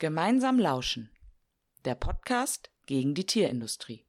Gemeinsam 0.00 0.60
lauschen. 0.60 1.10
Der 1.84 1.96
Podcast 1.96 2.70
gegen 2.86 3.14
die 3.14 3.26
Tierindustrie. 3.26 4.06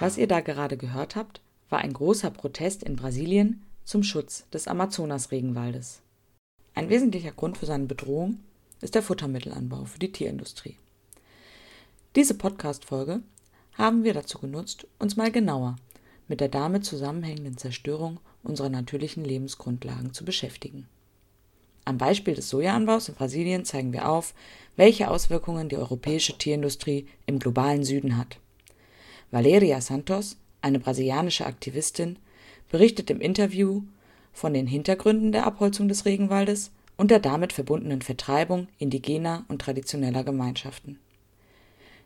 Was 0.00 0.16
ihr 0.16 0.26
da 0.26 0.40
gerade 0.40 0.76
gehört 0.76 1.14
habt, 1.14 1.40
war 1.68 1.80
ein 1.80 1.92
großer 1.92 2.30
Protest 2.30 2.82
in 2.82 2.96
Brasilien 2.96 3.62
zum 3.84 4.02
Schutz 4.02 4.48
des 4.50 4.68
Amazonas-Regenwaldes. 4.68 6.00
Ein 6.74 6.88
wesentlicher 6.88 7.32
Grund 7.32 7.58
für 7.58 7.66
seine 7.66 7.86
Bedrohung 7.86 8.40
ist 8.80 8.94
der 8.94 9.02
Futtermittelanbau 9.02 9.84
für 9.84 9.98
die 9.98 10.12
Tierindustrie. 10.12 10.76
Diese 12.16 12.34
Podcast-Folge 12.34 13.20
haben 13.74 14.04
wir 14.04 14.14
dazu 14.14 14.38
genutzt, 14.38 14.86
uns 14.98 15.16
mal 15.16 15.30
genauer 15.30 15.76
mit 16.28 16.40
der 16.40 16.48
damit 16.48 16.84
zusammenhängenden 16.84 17.56
Zerstörung 17.56 18.20
unserer 18.42 18.68
natürlichen 18.68 19.24
Lebensgrundlagen 19.24 20.12
zu 20.12 20.24
beschäftigen. 20.24 20.86
Am 21.84 21.96
Beispiel 21.96 22.34
des 22.34 22.50
Sojaanbaus 22.50 23.08
in 23.08 23.14
Brasilien 23.14 23.64
zeigen 23.64 23.94
wir 23.94 24.08
auf, 24.08 24.34
welche 24.76 25.10
Auswirkungen 25.10 25.70
die 25.70 25.76
europäische 25.76 26.36
Tierindustrie 26.36 27.06
im 27.24 27.38
globalen 27.38 27.82
Süden 27.82 28.18
hat. 28.18 28.38
Valeria 29.30 29.80
Santos, 29.80 30.36
eine 30.62 30.78
brasilianische 30.78 31.46
Aktivistin, 31.46 32.18
berichtet 32.70 33.10
im 33.10 33.20
Interview 33.20 33.82
von 34.32 34.54
den 34.54 34.66
Hintergründen 34.66 35.32
der 35.32 35.46
Abholzung 35.46 35.88
des 35.88 36.04
Regenwaldes 36.04 36.70
und 36.96 37.10
der 37.10 37.20
damit 37.20 37.52
verbundenen 37.52 38.02
Vertreibung 38.02 38.68
indigener 38.78 39.44
und 39.48 39.62
traditioneller 39.62 40.24
Gemeinschaften. 40.24 40.98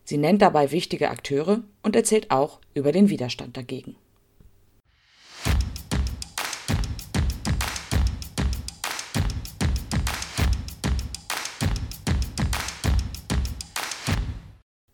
Sie 0.04 0.18
nennt 0.18 0.42
dabei 0.42 0.70
wichtige 0.70 1.10
Akteure 1.10 1.62
und 1.82 1.96
erzählt 1.96 2.30
auch 2.30 2.60
über 2.74 2.92
den 2.92 3.08
Widerstand 3.08 3.56
dagegen. 3.56 3.96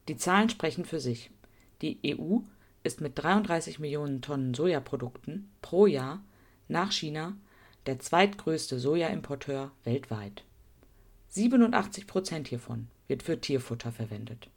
Die 0.08 0.16
Zahlen 0.16 0.48
sprechen 0.48 0.84
für 0.84 1.00
sich. 1.00 1.30
Die 1.82 1.98
EU 2.04 2.38
ist 2.88 3.02
mit 3.02 3.22
33 3.22 3.78
Millionen 3.80 4.22
Tonnen 4.22 4.54
Sojaprodukten 4.54 5.50
pro 5.60 5.84
Jahr 5.84 6.24
nach 6.68 6.90
China 6.90 7.36
der 7.84 7.98
zweitgrößte 7.98 8.78
Sojaimporteur 8.78 9.70
weltweit. 9.84 10.42
87 11.28 12.06
Prozent 12.06 12.48
hiervon 12.48 12.88
wird 13.06 13.22
für 13.22 13.38
Tierfutter 13.38 13.92
verwendet. 13.92 14.48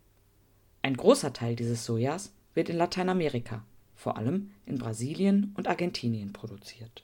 Ein 0.82 0.96
großer 0.96 1.34
Teil 1.34 1.58
dieses 1.58 1.84
Sojas 1.84 2.34
wird 2.54 2.70
in 2.70 2.78
Lateinamerika, 2.78 3.66
vor 3.96 4.16
allem 4.16 4.52
in 4.66 4.78
Brasilien 4.78 5.54
und 5.58 5.68
Argentinien, 5.68 6.32
produziert. 6.32 7.04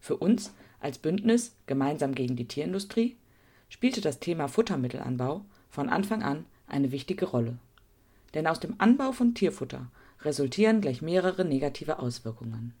Für 0.00 0.16
uns 0.16 0.52
als 0.80 0.98
Bündnis 0.98 1.54
Gemeinsam 1.66 2.12
gegen 2.12 2.34
die 2.34 2.48
Tierindustrie 2.48 3.16
spielte 3.68 4.00
das 4.00 4.18
Thema 4.18 4.48
Futtermittelanbau 4.48 5.44
von 5.70 5.88
Anfang 5.88 6.24
an 6.24 6.44
eine 6.66 6.90
wichtige 6.90 7.26
Rolle 7.26 7.58
denn 8.36 8.46
aus 8.46 8.60
dem 8.60 8.74
Anbau 8.78 9.12
von 9.12 9.34
Tierfutter 9.34 9.90
resultieren 10.20 10.82
gleich 10.82 11.00
mehrere 11.00 11.44
negative 11.44 11.98
Auswirkungen. 11.98 12.74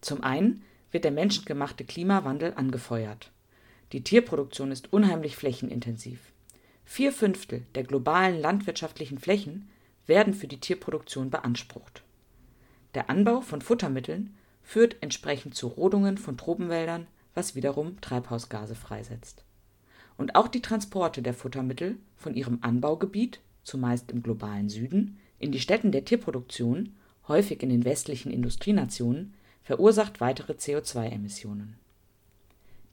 Zum 0.00 0.22
einen 0.22 0.62
wird 0.92 1.02
der 1.02 1.10
menschengemachte 1.10 1.84
Klimawandel 1.84 2.54
angefeuert. 2.54 3.32
Die 3.92 4.04
Tierproduktion 4.04 4.70
ist 4.70 4.92
unheimlich 4.92 5.34
flächenintensiv. 5.34 6.20
Vier 6.84 7.12
Fünftel 7.12 7.66
der 7.74 7.82
globalen 7.82 8.40
landwirtschaftlichen 8.40 9.18
Flächen 9.18 9.68
werden 10.06 10.34
für 10.34 10.46
die 10.46 10.60
Tierproduktion 10.60 11.30
beansprucht. 11.30 12.04
Der 12.94 13.10
Anbau 13.10 13.40
von 13.40 13.60
Futtermitteln 13.60 14.36
führt 14.62 14.96
entsprechend 15.00 15.56
zu 15.56 15.66
Rodungen 15.66 16.16
von 16.16 16.38
Tropenwäldern, 16.38 17.08
was 17.34 17.56
wiederum 17.56 18.00
Treibhausgase 18.00 18.76
freisetzt. 18.76 19.42
Und 20.16 20.36
auch 20.36 20.46
die 20.46 20.62
Transporte 20.62 21.22
der 21.22 21.34
Futtermittel 21.34 21.96
von 22.16 22.34
ihrem 22.34 22.58
Anbaugebiet 22.60 23.40
zumeist 23.64 24.10
im 24.12 24.22
globalen 24.22 24.68
Süden, 24.68 25.18
in 25.38 25.52
die 25.52 25.60
Stätten 25.60 25.92
der 25.92 26.04
Tierproduktion, 26.04 26.94
häufig 27.28 27.62
in 27.62 27.70
den 27.70 27.84
westlichen 27.84 28.30
Industrienationen, 28.30 29.34
verursacht 29.62 30.20
weitere 30.20 30.52
CO2-Emissionen. 30.52 31.76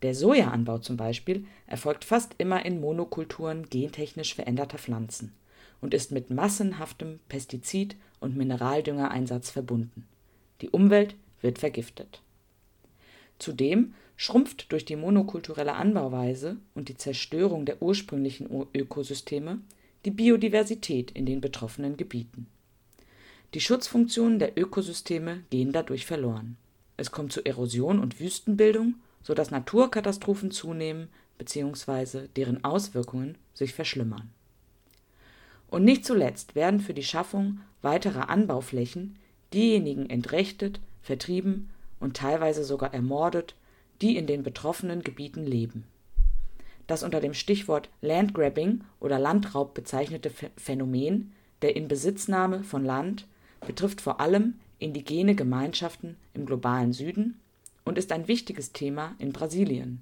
Der 0.01 0.15
Sojaanbau 0.15 0.79
zum 0.79 0.97
Beispiel 0.97 1.45
erfolgt 1.67 2.05
fast 2.05 2.33
immer 2.39 2.65
in 2.65 2.81
Monokulturen 2.81 3.69
gentechnisch 3.69 4.33
veränderter 4.33 4.79
Pflanzen 4.79 5.33
und 5.79 5.93
ist 5.93 6.11
mit 6.11 6.29
massenhaftem 6.29 7.19
Pestizid- 7.29 7.95
und 8.19 8.35
Mineraldüngereinsatz 8.35 9.51
verbunden. 9.51 10.07
Die 10.61 10.69
Umwelt 10.69 11.15
wird 11.41 11.59
vergiftet. 11.59 12.21
Zudem 13.37 13.93
schrumpft 14.15 14.71
durch 14.71 14.85
die 14.85 14.95
monokulturelle 14.95 15.73
Anbauweise 15.73 16.57
und 16.75 16.89
die 16.89 16.97
Zerstörung 16.97 17.65
der 17.65 17.81
ursprünglichen 17.81 18.47
Ökosysteme 18.75 19.59
die 20.05 20.11
Biodiversität 20.11 21.11
in 21.11 21.25
den 21.25 21.41
betroffenen 21.41 21.95
Gebieten. 21.95 22.47
Die 23.53 23.61
Schutzfunktionen 23.61 24.39
der 24.39 24.57
Ökosysteme 24.57 25.43
gehen 25.49 25.71
dadurch 25.71 26.05
verloren. 26.05 26.57
Es 26.97 27.11
kommt 27.11 27.31
zu 27.31 27.45
Erosion 27.45 27.99
und 27.99 28.19
Wüstenbildung, 28.19 28.95
so 29.21 29.33
dass 29.33 29.51
Naturkatastrophen 29.51 30.51
zunehmen 30.51 31.09
bzw. 31.37 32.27
deren 32.35 32.63
Auswirkungen 32.63 33.37
sich 33.53 33.73
verschlimmern. 33.73 34.31
Und 35.67 35.83
nicht 35.83 36.03
zuletzt 36.05 36.55
werden 36.55 36.79
für 36.79 36.93
die 36.93 37.03
Schaffung 37.03 37.59
weiterer 37.81 38.29
Anbauflächen 38.29 39.17
diejenigen 39.53 40.09
entrechtet, 40.09 40.79
vertrieben 41.01 41.69
und 41.99 42.17
teilweise 42.17 42.63
sogar 42.63 42.93
ermordet, 42.93 43.55
die 44.01 44.17
in 44.17 44.25
den 44.25 44.43
betroffenen 44.43 45.03
Gebieten 45.03 45.45
leben 45.45 45.85
das 46.87 47.03
unter 47.03 47.19
dem 47.19 47.33
Stichwort 47.33 47.89
Landgrabbing 48.01 48.83
oder 48.99 49.19
Landraub 49.19 49.73
bezeichnete 49.73 50.31
Phänomen 50.57 51.33
der 51.61 51.75
Inbesitznahme 51.75 52.63
von 52.63 52.83
Land 52.83 53.27
betrifft 53.65 54.01
vor 54.01 54.19
allem 54.19 54.55
indigene 54.79 55.35
Gemeinschaften 55.35 56.17
im 56.33 56.45
globalen 56.45 56.93
Süden 56.93 57.39
und 57.85 57.97
ist 57.97 58.11
ein 58.11 58.27
wichtiges 58.27 58.71
Thema 58.71 59.15
in 59.19 59.31
Brasilien. 59.31 60.01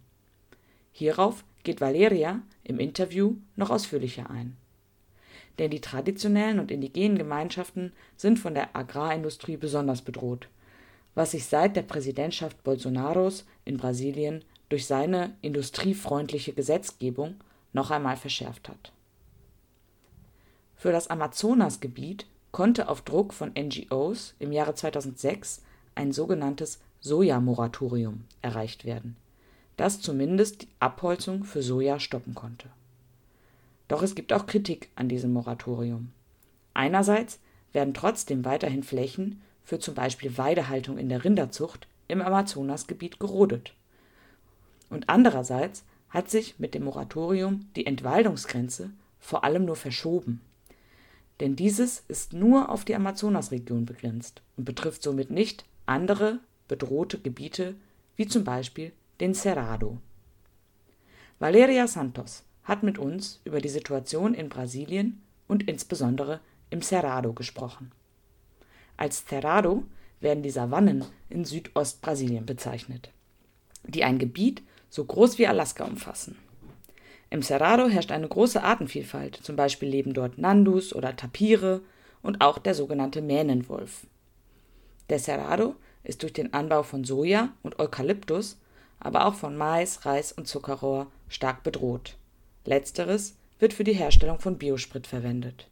Hierauf 0.92 1.44
geht 1.64 1.82
Valeria 1.82 2.42
im 2.64 2.80
Interview 2.80 3.36
noch 3.56 3.70
ausführlicher 3.70 4.30
ein. 4.30 4.56
Denn 5.58 5.72
die 5.72 5.82
traditionellen 5.82 6.60
und 6.60 6.72
indigenen 6.72 7.18
Gemeinschaften 7.18 7.92
sind 8.16 8.40
von 8.40 8.54
der 8.54 8.76
Agrarindustrie 8.76 9.58
besonders 9.58 10.02
bedroht, 10.02 10.48
was 11.16 11.32
sich 11.32 11.46
seit 11.46 11.76
der 11.76 11.82
Präsidentschaft 11.82 12.64
Bolsonaros 12.64 13.46
in 13.66 13.78
Brasilien 13.78 14.46
durch 14.70 14.86
seine 14.86 15.36
industriefreundliche 15.42 16.54
Gesetzgebung 16.54 17.36
noch 17.74 17.92
einmal 17.92 18.18
verschärft 18.18 18.70
hat. 18.70 18.92
Für 20.76 20.92
das 20.92 21.10
Amazonasgebiet 21.10 22.26
konnte 22.52 22.88
auf 22.88 23.02
Druck 23.02 23.34
von 23.34 23.52
NGOs 23.58 24.36
im 24.40 24.52
Jahre 24.52 24.76
2006 24.76 25.62
ein 25.96 26.12
sogenanntes 26.12 26.80
Sojamoratorium 27.02 28.24
erreicht 28.42 28.86
werden, 28.86 29.16
das 29.78 30.02
zumindest 30.02 30.64
die 30.64 30.68
Abholzung 30.80 31.44
für 31.44 31.62
Soja 31.62 32.00
stoppen 32.00 32.36
konnte. 32.36 32.70
Doch 33.88 34.04
es 34.04 34.16
gibt 34.16 34.34
auch 34.34 34.46
Kritik 34.46 34.90
an 34.96 35.10
diesem 35.10 35.34
Moratorium. 35.34 36.12
Einerseits 36.74 37.40
werden 37.74 37.94
trotzdem 37.94 38.46
weiterhin 38.46 38.84
Flächen 38.84 39.42
für 39.64 39.80
zum 39.80 39.96
Beispiel 39.96 40.38
Weidehaltung 40.38 40.98
in 40.98 41.10
der 41.10 41.24
Rinderzucht 41.24 41.88
im 42.08 42.22
Amazonasgebiet 42.22 43.20
gerodet 43.20 43.74
und 44.90 45.10
andererseits 45.10 45.84
hat 46.10 46.30
sich 46.30 46.60
mit 46.60 46.74
dem 46.74 46.84
Moratorium 46.84 47.70
die 47.76 47.86
Entwaldungsgrenze 47.86 48.92
vor 49.20 49.44
allem 49.44 49.66
nur 49.66 49.76
verschoben. 49.76 50.42
Denn 51.40 51.56
dieses 51.56 52.04
ist 52.08 52.34
nur 52.34 52.70
auf 52.70 52.84
die 52.84 52.96
Amazonasregion 52.96 53.86
begrenzt 53.86 54.42
und 54.58 54.66
betrifft 54.66 55.04
somit 55.04 55.30
nicht 55.30 55.66
andere 55.86 56.40
bedrohte 56.68 57.20
Gebiete 57.20 57.76
wie 58.16 58.28
zum 58.28 58.44
Beispiel 58.44 58.92
den 59.20 59.34
Cerrado. 59.34 59.98
Valeria 61.40 61.88
Santos 61.88 62.44
hat 62.64 62.84
mit 62.84 62.98
uns 62.98 63.40
über 63.46 63.62
die 63.62 63.70
Situation 63.70 64.34
in 64.34 64.50
Brasilien 64.50 65.22
und 65.48 65.68
insbesondere 65.68 66.42
im 66.70 66.82
Cerrado 66.82 67.34
gesprochen. 67.34 67.92
Als 68.98 69.26
Cerrado 69.26 69.84
werden 70.20 70.44
die 70.44 70.50
Savannen 70.50 71.06
in 71.30 71.46
Südostbrasilien 71.46 72.46
bezeichnet, 72.46 73.12
die 73.84 74.04
ein 74.04 74.20
Gebiet 74.20 74.62
so 74.90 75.06
groß 75.06 75.38
wie 75.38 75.48
Alaska 75.48 75.86
umfassen. 75.86 76.38
Im 77.30 77.44
Cerrado 77.44 77.88
herrscht 77.88 78.12
eine 78.12 78.28
große 78.28 78.64
Artenvielfalt, 78.64 79.36
zum 79.36 79.56
Beispiel 79.56 79.90
leben 79.90 80.14
dort 80.14 80.38
Nandus 80.38 80.94
oder 80.94 81.16
Tapire 81.16 81.82
und 82.22 82.42
auch 82.42 82.58
der 82.58 82.74
sogenannte 82.74 83.22
Mähnenwolf. 83.22 84.08
Der 85.10 85.20
Cerrado 85.20 85.76
ist 86.04 86.24
durch 86.24 86.34
den 86.34 86.54
Anbau 86.54 86.84
von 86.84 87.04
Soja 87.04 87.50
und 87.62 87.80
Eukalyptus, 87.80 88.58
aber 89.00 89.26
auch 89.26 89.36
von 89.36 89.56
Mais, 89.56 90.06
Reis 90.06 90.32
und 90.32 90.48
Zuckerrohr 90.48 91.08
stark 91.28 91.64
bedroht. 91.64 92.18
Letzteres 92.66 93.36
wird 93.60 93.74
für 93.74 93.84
die 93.84 93.94
Herstellung 93.94 94.40
von 94.40 94.58
Biosprit 94.58 95.08
verwendet. 95.08 95.68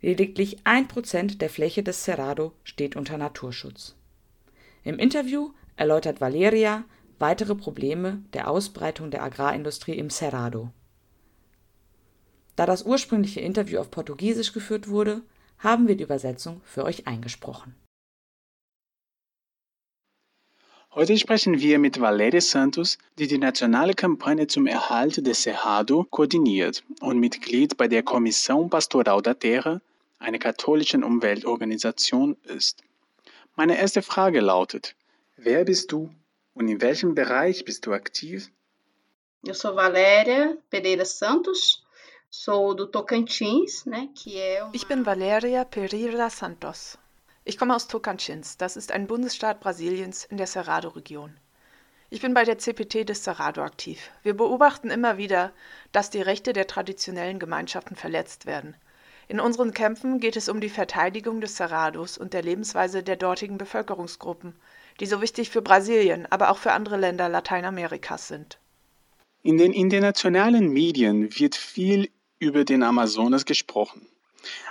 Lediglich 0.00 0.58
ein 0.64 0.88
Prozent 0.88 1.40
der 1.40 1.50
Fläche 1.50 1.82
des 1.82 2.04
Cerrado 2.04 2.52
steht 2.62 2.96
unter 2.96 3.16
Naturschutz. 3.16 3.94
Im 4.82 4.98
Interview 4.98 5.50
erläutert 5.76 6.20
Valeria 6.20 6.84
weitere 7.18 7.54
Probleme 7.54 8.22
der 8.32 8.50
Ausbreitung 8.50 9.10
der 9.10 9.22
Agrarindustrie 9.22 9.96
im 9.96 10.10
Cerrado. 10.10 10.70
Da 12.56 12.66
das 12.66 12.84
ursprüngliche 12.84 13.40
Interview 13.40 13.80
auf 13.80 13.90
Portugiesisch 13.90 14.52
geführt 14.52 14.88
wurde, 14.88 15.22
haben 15.58 15.88
wir 15.88 15.96
die 15.96 16.04
Übersetzung 16.04 16.60
für 16.64 16.84
euch 16.84 17.06
eingesprochen. 17.06 17.74
Heute 20.94 21.18
sprechen 21.18 21.58
wir 21.58 21.80
mit 21.80 22.00
Valeria 22.00 22.40
Santos, 22.40 22.98
die 23.18 23.26
die 23.26 23.38
nationale 23.38 23.94
Kampagne 23.94 24.46
zum 24.46 24.68
Erhalt 24.68 25.26
des 25.26 25.42
Cerrado 25.42 26.04
koordiniert 26.04 26.84
und 27.00 27.18
Mitglied 27.18 27.76
bei 27.76 27.88
der 27.88 28.04
Kommission 28.04 28.70
Pastoral 28.70 29.20
da 29.20 29.34
Terra, 29.34 29.80
einer 30.20 30.38
katholischen 30.38 31.02
Umweltorganisation, 31.02 32.36
ist. 32.44 32.84
Meine 33.56 33.76
erste 33.76 34.02
Frage 34.02 34.40
lautet, 34.40 34.94
wer 35.36 35.64
bist 35.64 35.90
du 35.90 36.10
und 36.54 36.68
in 36.68 36.80
welchem 36.80 37.14
Bereich 37.14 37.64
bist 37.64 37.86
du 37.86 37.92
aktiv? 37.92 38.50
Eu 39.46 39.54
sou 39.54 39.74
Valéria 39.74 40.56
Pereira 40.70 41.04
Santos, 41.04 41.84
sou 42.30 42.74
do 42.74 42.86
Tocantins, 42.86 43.84
né, 43.84 44.08
que 44.14 44.38
é 44.38 44.62
uma... 44.62 44.74
Ich 44.74 44.86
bin 44.86 45.04
Valeria 45.04 45.64
Pereira 45.64 46.30
Santos. 46.30 46.96
Ich 47.44 47.58
komme 47.58 47.74
aus 47.74 47.86
Tocantins, 47.86 48.56
das 48.56 48.76
ist 48.76 48.90
ein 48.90 49.06
Bundesstaat 49.06 49.60
Brasiliens 49.60 50.24
in 50.24 50.38
der 50.38 50.46
Cerrado-Region. 50.46 51.36
Ich 52.08 52.22
bin 52.22 52.32
bei 52.32 52.44
der 52.44 52.58
CPT 52.58 53.08
des 53.08 53.24
Cerrado 53.24 53.62
aktiv. 53.62 54.10
Wir 54.22 54.34
beobachten 54.34 54.90
immer 54.90 55.18
wieder, 55.18 55.52
dass 55.92 56.10
die 56.10 56.22
Rechte 56.22 56.52
der 56.52 56.66
traditionellen 56.66 57.38
Gemeinschaften 57.38 57.96
verletzt 57.96 58.46
werden. 58.46 58.76
In 59.26 59.40
unseren 59.40 59.72
Kämpfen 59.72 60.20
geht 60.20 60.36
es 60.36 60.48
um 60.48 60.60
die 60.60 60.68
Verteidigung 60.68 61.40
des 61.40 61.56
Cerrados 61.56 62.16
und 62.16 62.32
der 62.32 62.42
Lebensweise 62.42 63.02
der 63.02 63.16
dortigen 63.16 63.58
Bevölkerungsgruppen, 63.58 64.54
die 65.00 65.06
so 65.06 65.20
wichtig 65.20 65.50
für 65.50 65.62
Brasilien, 65.62 66.26
aber 66.30 66.50
auch 66.50 66.58
für 66.58 66.72
andere 66.72 66.96
Länder 66.96 67.28
Lateinamerikas 67.28 68.28
sind. 68.28 68.58
In 69.42 69.58
den 69.58 69.72
internationalen 69.72 70.68
Medien 70.68 71.38
wird 71.38 71.54
viel 71.54 72.10
über 72.38 72.64
den 72.64 72.82
Amazonas 72.82 73.44
gesprochen. 73.44 74.06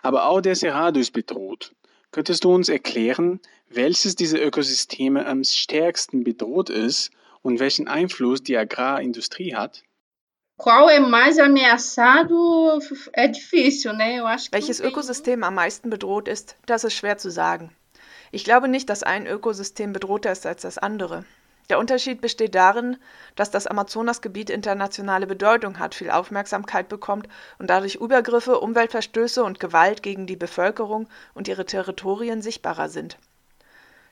Aber 0.01 0.25
auch 0.25 0.41
der 0.41 0.55
Cerrado 0.55 0.99
ist 0.99 1.11
bedroht. 1.11 1.73
Könntest 2.11 2.43
du 2.43 2.53
uns 2.53 2.69
erklären, 2.69 3.39
welches 3.69 4.15
dieser 4.15 4.43
Ökosysteme 4.43 5.25
am 5.25 5.43
stärksten 5.43 6.23
bedroht 6.23 6.69
ist 6.69 7.11
und 7.41 7.59
welchen 7.59 7.87
Einfluss 7.87 8.43
die 8.43 8.57
Agrarindustrie 8.57 9.55
hat? 9.55 9.83
Welches 14.51 14.79
Ökosystem 14.79 15.43
am 15.43 15.55
meisten 15.55 15.89
bedroht 15.89 16.27
ist, 16.27 16.55
das 16.67 16.83
ist 16.83 16.93
schwer 16.93 17.17
zu 17.17 17.31
sagen. 17.31 17.75
Ich 18.35 18.44
glaube 18.44 18.68
nicht, 18.68 18.89
dass 18.89 19.03
ein 19.03 19.27
Ökosystem 19.27 19.94
bedrohter 19.94 20.31
ist 20.31 20.47
als 20.47 20.63
das 20.63 20.80
andere. 20.80 21.24
Der 21.69 21.77
Unterschied 21.77 22.19
besteht 22.19 22.56
darin, 22.56 22.97
dass 23.35 23.51
das 23.51 23.68
Amazonasgebiet 23.68 24.50
internationale 24.50 25.27
Bedeutung 25.27 25.77
hat, 25.77 25.94
viel 25.94 26.09
Aufmerksamkeit 26.09 26.89
bekommt 26.89 27.30
und 27.59 27.69
dadurch 27.69 27.94
Übergriffe, 27.94 28.59
Umweltverstöße 28.59 29.44
und 29.44 29.59
Gewalt 29.59 30.01
gegen 30.01 30.25
die 30.25 30.35
Bevölkerung 30.35 31.07
und 31.35 31.47
ihre 31.47 31.68
Territorien 31.68 32.41
sichtbarer 32.41 32.89
sind. 32.89 33.19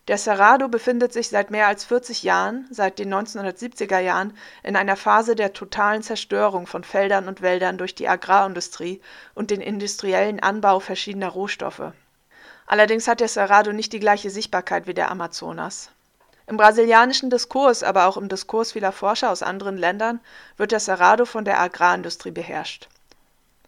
Der 0.08 0.20
Cerrado 0.20 0.68
befindet 0.68 1.14
sich 1.14 1.30
seit 1.30 1.50
mehr 1.50 1.66
als 1.66 1.84
40 1.86 2.22
Jahren, 2.22 2.68
seit 2.70 3.00
den 3.00 3.12
1970er 3.12 3.98
Jahren, 3.98 4.38
in 4.62 4.76
einer 4.76 4.98
Phase 4.98 5.36
der 5.36 5.54
totalen 5.54 6.04
Zerstörung 6.04 6.68
von 6.68 6.84
Feldern 6.84 7.28
und 7.28 7.42
Wäldern 7.42 7.80
durch 7.80 7.96
die 7.96 8.08
Agrarindustrie 8.08 9.02
und 9.34 9.50
den 9.50 9.62
industriellen 9.62 10.40
Anbau 10.40 10.80
verschiedener 10.80 11.30
Rohstoffe. 11.30 11.92
Allerdings 12.72 13.10
hat 13.10 13.20
der 13.20 13.28
Cerrado 13.28 13.74
nicht 13.74 13.92
die 13.92 14.00
gleiche 14.00 14.30
Sichtbarkeit 14.30 14.88
wie 14.88 14.94
der 14.94 15.12
Amazonas. 15.12 15.90
Im 16.48 16.56
brasilianischen 16.56 17.30
Diskurs, 17.30 17.84
aber 17.84 18.06
auch 18.06 18.16
im 18.16 18.30
Diskurs 18.30 18.72
vieler 18.72 18.94
Forscher 18.94 19.30
aus 19.30 19.44
anderen 19.44 19.76
Ländern 19.76 20.22
wird 20.56 20.72
der 20.72 20.80
Cerrado 20.80 21.26
von 21.26 21.44
der 21.44 21.60
Agrarindustrie 21.60 22.32
beherrscht. 22.32 22.88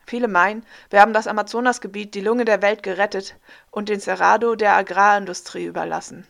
Viele 0.06 0.30
meinen, 0.30 0.66
wir 0.90 1.02
haben 1.02 1.12
das 1.12 1.28
Amazonasgebiet, 1.28 2.16
die 2.16 2.22
Lunge 2.22 2.46
der 2.46 2.62
Welt, 2.62 2.82
gerettet 2.82 3.36
und 3.72 3.90
den 3.90 4.00
Cerrado 4.00 4.56
der 4.56 4.74
Agrarindustrie 4.78 5.66
überlassen. 5.66 6.26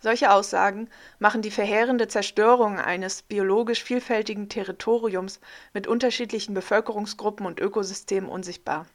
Solche 0.00 0.30
Aussagen 0.30 0.88
machen 1.18 1.42
die 1.42 1.50
verheerende 1.50 2.06
Zerstörung 2.06 2.78
eines 2.78 3.22
biologisch 3.22 3.82
vielfältigen 3.82 4.48
Territoriums 4.48 5.40
mit 5.72 5.88
unterschiedlichen 5.88 6.54
Bevölkerungsgruppen 6.54 7.46
und 7.46 7.58
Ökosystemen 7.58 8.30
unsichtbar. 8.30 8.86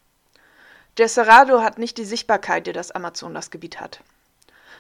Der 0.98 1.08
Cerrado 1.08 1.62
hat 1.62 1.78
nicht 1.78 2.00
die 2.00 2.06
Sichtbarkeit, 2.06 2.66
die 2.66 2.74
das 2.74 2.90
Amazonasgebiet 2.90 3.80
hat. 3.80 4.02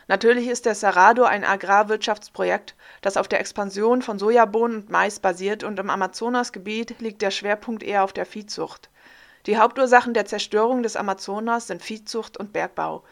Natürlich 0.08 0.48
ist 0.48 0.66
der 0.66 0.74
Cerrado 0.74 1.26
ein 1.26 1.44
Agrarwirtschaftsprojekt, 1.44 2.74
das 3.04 3.18
auf 3.18 3.28
der 3.28 3.40
Expansion 3.40 4.02
von 4.02 4.18
Sojabohnen 4.18 4.78
und 4.78 4.90
Mais 4.90 5.20
basiert 5.20 5.64
und 5.64 5.78
im 5.78 5.92
Amazonasgebiet 5.92 7.00
liegt 7.02 7.22
der 7.22 7.30
Schwerpunkt 7.30 7.84
eher 7.84 8.04
auf 8.04 8.14
der 8.14 8.26
Viehzucht. 8.26 8.90
Die 9.46 9.60
Hauptursachen 9.60 10.16
der 10.16 10.26
Zerstörung 10.26 10.82
des 10.82 10.96
Amazonas 10.96 11.68
sind 11.68 11.84
Viehzucht 11.84 12.38
und 12.38 12.52
Bergbau. 12.52 13.04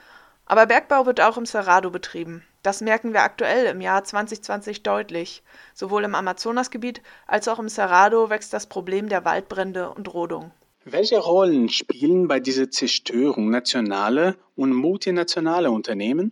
Aber 0.47 0.65
Bergbau 0.65 1.05
wird 1.05 1.21
auch 1.21 1.37
im 1.37 1.45
Cerrado 1.45 1.91
betrieben. 1.91 2.43
Das 2.63 2.81
merken 2.81 3.13
wir 3.13 3.21
aktuell 3.21 3.67
im 3.67 3.81
Jahr 3.81 4.03
2020 4.03 4.81
deutlich. 4.81 5.43
Sowohl 5.75 6.05
im 6.05 6.15
Amazonasgebiet 6.15 7.03
als 7.27 7.47
auch 7.49 7.59
im 7.59 7.69
Cerrado 7.69 8.31
wächst 8.31 8.51
das 8.51 8.65
Problem 8.65 9.09
der 9.09 9.25
Waldbrände 9.25 9.91
und 9.91 10.11
Rodung. 10.11 10.51
Welche 10.87 11.17
Rollen 11.17 11.69
spielen 11.69 12.27
bei 12.27 12.39
dieser 12.39 12.69
Zerstörung 12.69 13.49
nationale 13.49 14.37
und 14.55 14.71
multinationale 14.71 15.71
Unternehmen? 15.71 16.31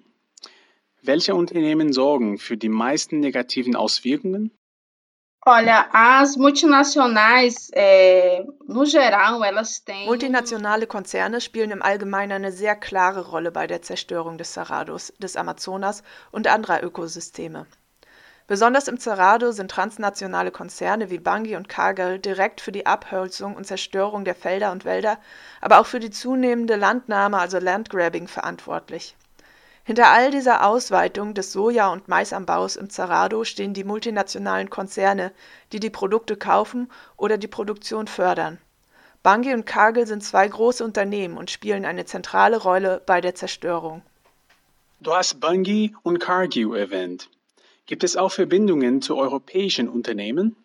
Welche 1.02 1.34
Unternehmen 1.34 1.92
sorgen 1.92 2.38
für 2.38 2.56
die 2.56 2.70
meisten 2.70 3.20
negativen 3.20 3.76
Auswirkungen? 3.76 4.52
Olha, 5.46 5.90
as 5.92 6.38
multinacionais, 6.38 7.72
é, 7.74 8.46
no 8.68 8.84
geral, 8.84 9.44
elas 9.44 9.84
têm. 9.84 10.06
Multinationale 10.06 10.86
Konzerne 10.86 11.42
spielen 11.42 11.72
im 11.72 11.82
Allgemeinen 11.82 12.34
eine 12.34 12.52
sehr 12.52 12.76
klare 12.76 13.28
Rolle 13.32 13.52
bei 13.52 13.66
der 13.66 13.82
Zerstörung 13.82 14.38
des 14.38 14.54
Cerrados, 14.54 15.14
des 15.18 15.36
Amazonas 15.36 16.04
und 16.32 16.48
anderer 16.48 16.84
Ökosysteme. 16.84 17.66
Besonders 18.46 18.90
im 18.90 19.00
Cerrado 19.00 19.52
sind 19.54 19.72
transnationale 19.72 20.52
Konzerne 20.52 21.10
wie 21.10 21.18
Bunge 21.18 21.56
und 21.56 21.70
Cargill 21.70 22.20
direkt 22.20 22.60
für 22.60 22.74
die 22.74 22.86
Abholzung 22.86 23.56
und 23.56 23.66
Zerstörung 23.66 24.26
der 24.26 24.36
Felder 24.36 24.74
und 24.74 24.84
Wälder, 24.84 25.18
aber 25.62 25.80
auch 25.80 25.86
für 25.86 26.02
die 26.02 26.12
zunehmende 26.12 26.76
Landnahme, 26.76 27.38
also 27.38 27.58
Landgrabbing, 27.58 28.28
verantwortlich. 28.28 29.16
Hinter 29.86 30.10
all 30.12 30.30
dieser 30.32 30.66
Ausweitung 30.66 31.34
des 31.34 31.54
Soja- 31.54 31.92
und 31.92 32.10
Maisanbaus 32.10 32.76
im 32.76 32.90
Cerrado 32.90 33.46
stehen 33.46 33.74
die 33.74 33.84
multinationalen 33.86 34.70
Konzerne, 34.70 35.32
die 35.72 35.80
die 35.80 35.90
Produkte 35.90 36.36
kaufen 36.36 36.92
oder 37.16 37.38
die 37.38 37.48
Produktion 37.48 38.08
fördern. 38.08 38.60
Bunge 39.24 39.54
und 39.54 39.66
Cargill 39.66 40.06
sind 40.06 40.22
zwei 40.22 40.46
große 40.48 40.84
Unternehmen 40.84 41.38
und 41.38 41.50
spielen 41.50 41.86
eine 41.86 42.04
zentrale 42.04 42.58
Rolle 42.58 43.02
bei 43.06 43.22
der 43.22 43.36
Zerstörung. 43.36 44.02
Du 45.00 45.14
hast 45.14 45.40
Bunge 45.40 45.92
und 46.04 46.20
Cargill 46.20 46.76
erwähnt. 46.76 47.30
Gibt 47.86 48.04
es 48.04 48.16
auch 48.16 48.32
Verbindungen 48.32 49.02
zu 49.02 49.18
europäischen 49.18 49.90
Unternehmen? 49.90 50.56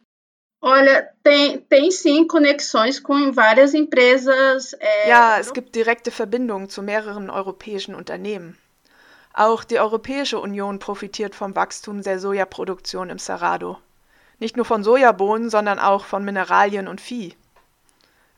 Olha, 0.60 1.04
tem, 1.22 1.64
tem 1.68 1.90
sim 1.90 2.26
conexões 2.26 3.00
com 3.00 3.32
várias 3.32 3.74
empresas. 3.74 4.72
É, 4.74 5.08
Ja, 5.08 5.38
es 5.38 5.52
gibt 5.52 5.74
direkte 5.74 6.10
Verbindungen 6.10 6.68
zu 6.68 6.82
mehreren 6.82 7.30
europäischen 7.30 7.94
Unternehmen. 7.94 8.56
Auch 9.32 9.62
die 9.62 9.78
Europäische 9.78 10.40
Union 10.40 10.80
profitiert 10.80 11.36
vom 11.36 11.54
Wachstum 11.54 12.02
der 12.02 12.18
Sojaproduktion 12.18 13.08
im 13.08 13.18
Cerrado. 13.18 13.78
Nicht 14.40 14.56
nur 14.56 14.64
von 14.64 14.82
Sojabohnen, 14.82 15.48
sondern 15.48 15.78
auch 15.78 16.04
von 16.04 16.24
Mineralien 16.24 16.88
und 16.88 17.00
Vieh. 17.00 17.36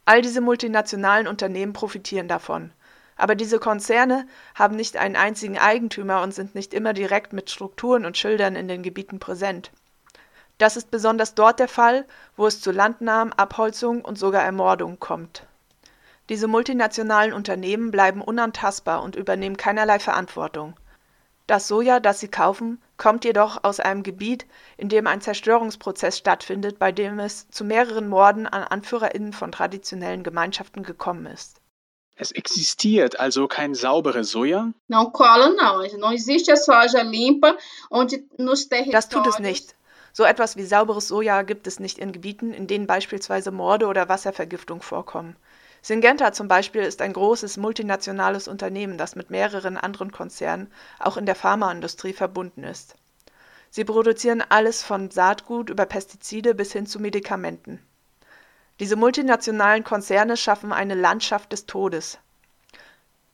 All 0.05 0.21
diese 0.21 0.41
multinationalen 0.43 1.27
Unternehmen 1.27 1.73
profitieren 1.73 2.29
davon. 2.29 2.73
Aber 3.21 3.35
diese 3.35 3.59
Konzerne 3.59 4.27
haben 4.55 4.77
nicht 4.77 4.97
einen 4.97 5.15
einzigen 5.15 5.59
Eigentümer 5.59 6.23
und 6.23 6.33
sind 6.33 6.55
nicht 6.55 6.73
immer 6.73 6.95
direkt 6.95 7.35
mit 7.35 7.51
Strukturen 7.51 8.07
und 8.07 8.17
Schildern 8.17 8.57
in 8.57 8.67
den 8.67 8.83
Gebieten 8.83 9.19
präsent. 9.19 9.73
Das 10.57 10.79
ist 10.79 10.91
besonders 10.91 11.35
dort 11.35 11.59
der 11.59 11.69
Fall, 11.69 12.07
wo 12.39 12.47
es 12.47 12.63
zu 12.63 12.73
Landnahmen, 12.73 13.35
Abholzung 13.35 14.03
und 14.03 14.19
sogar 14.19 14.43
Ermordung 14.43 15.01
kommt. 15.01 15.45
Diese 16.31 16.49
multinationalen 16.49 17.35
Unternehmen 17.35 17.91
bleiben 17.91 18.23
unantastbar 18.23 19.03
und 19.03 19.17
übernehmen 19.17 19.59
keinerlei 19.59 19.99
Verantwortung. 19.99 20.73
Das 21.47 21.69
Soja, 21.69 22.01
das 22.01 22.21
sie 22.21 22.29
kaufen, 22.29 22.81
kommt 22.97 23.27
jedoch 23.27 23.65
aus 23.65 23.81
einem 23.81 24.03
Gebiet, 24.03 24.47
in 24.79 24.89
dem 24.89 25.07
ein 25.07 25.21
Zerstörungsprozess 25.21 26.17
stattfindet, 26.17 26.79
bei 26.79 26.91
dem 26.91 27.19
es 27.19 27.51
zu 27.51 27.67
mehreren 27.67 28.09
Morden 28.09 28.47
an 28.47 28.63
AnführerInnen 28.63 29.35
von 29.35 29.53
traditionellen 29.53 30.23
Gemeinschaften 30.23 30.85
gekommen 30.85 31.27
ist 31.27 31.60
Es 32.17 32.33
existiert 32.33 33.19
also 33.19 33.49
kein 33.49 33.75
sauberes 33.75 34.31
Soja? 34.31 34.73
Não 34.89 35.11
cola, 35.11 35.51
não. 35.51 35.83
Não 35.99 36.13
existe 36.13 36.51
a 36.51 36.57
soja 36.57 37.03
limpa, 37.03 37.57
onde 37.91 38.27
nos 38.39 38.67
territórios... 38.67 38.93
Das 38.93 39.09
tut 39.09 39.27
es 39.27 39.39
nicht. 39.39 39.75
So 40.13 40.25
etwas 40.25 40.57
wie 40.57 40.65
sauberes 40.65 41.09
Soja 41.09 41.43
gibt 41.43 41.67
es 41.67 41.81
nicht 41.81 41.99
in 41.99 42.13
Gebieten, 42.13 42.53
in 42.53 42.67
denen 42.67 42.87
beispielsweise 42.87 43.51
Morde 43.51 43.87
oder 43.87 44.09
Wasservergiftung 44.09 44.83
vorkommen. 44.83 45.37
Syngenta 45.83 46.33
zum 46.33 46.47
Beispiel 46.47 46.83
ist 46.83 47.01
ein 47.01 47.15
großes 47.15 47.57
multinationales 47.57 48.49
Unternehmen, 48.49 48.99
das 48.99 49.17
mit 49.17 49.31
mehreren 49.31 49.79
anderen 49.79 50.13
Konzernen 50.13 50.71
auch 50.99 51.17
in 51.17 51.25
der 51.25 51.35
Pharmaindustrie 51.35 52.13
verbunden 52.13 52.65
ist. 52.65 52.97
Sie 53.71 53.85
produzieren 53.85 54.43
alles 54.47 54.83
von 54.83 55.11
Saatgut 55.11 55.71
über 55.71 55.87
Pestizide 55.87 56.55
bis 56.55 56.73
hin 56.73 56.87
zu 56.87 56.99
Medikamenten. 57.01 57.81
Diese 58.81 58.97
multinationalen 58.97 59.85
Konzerne 59.85 60.39
schaffen 60.39 60.73
eine 60.73 60.95
Landschaft 60.95 61.53
des 61.53 61.67
Todes. 61.67 62.19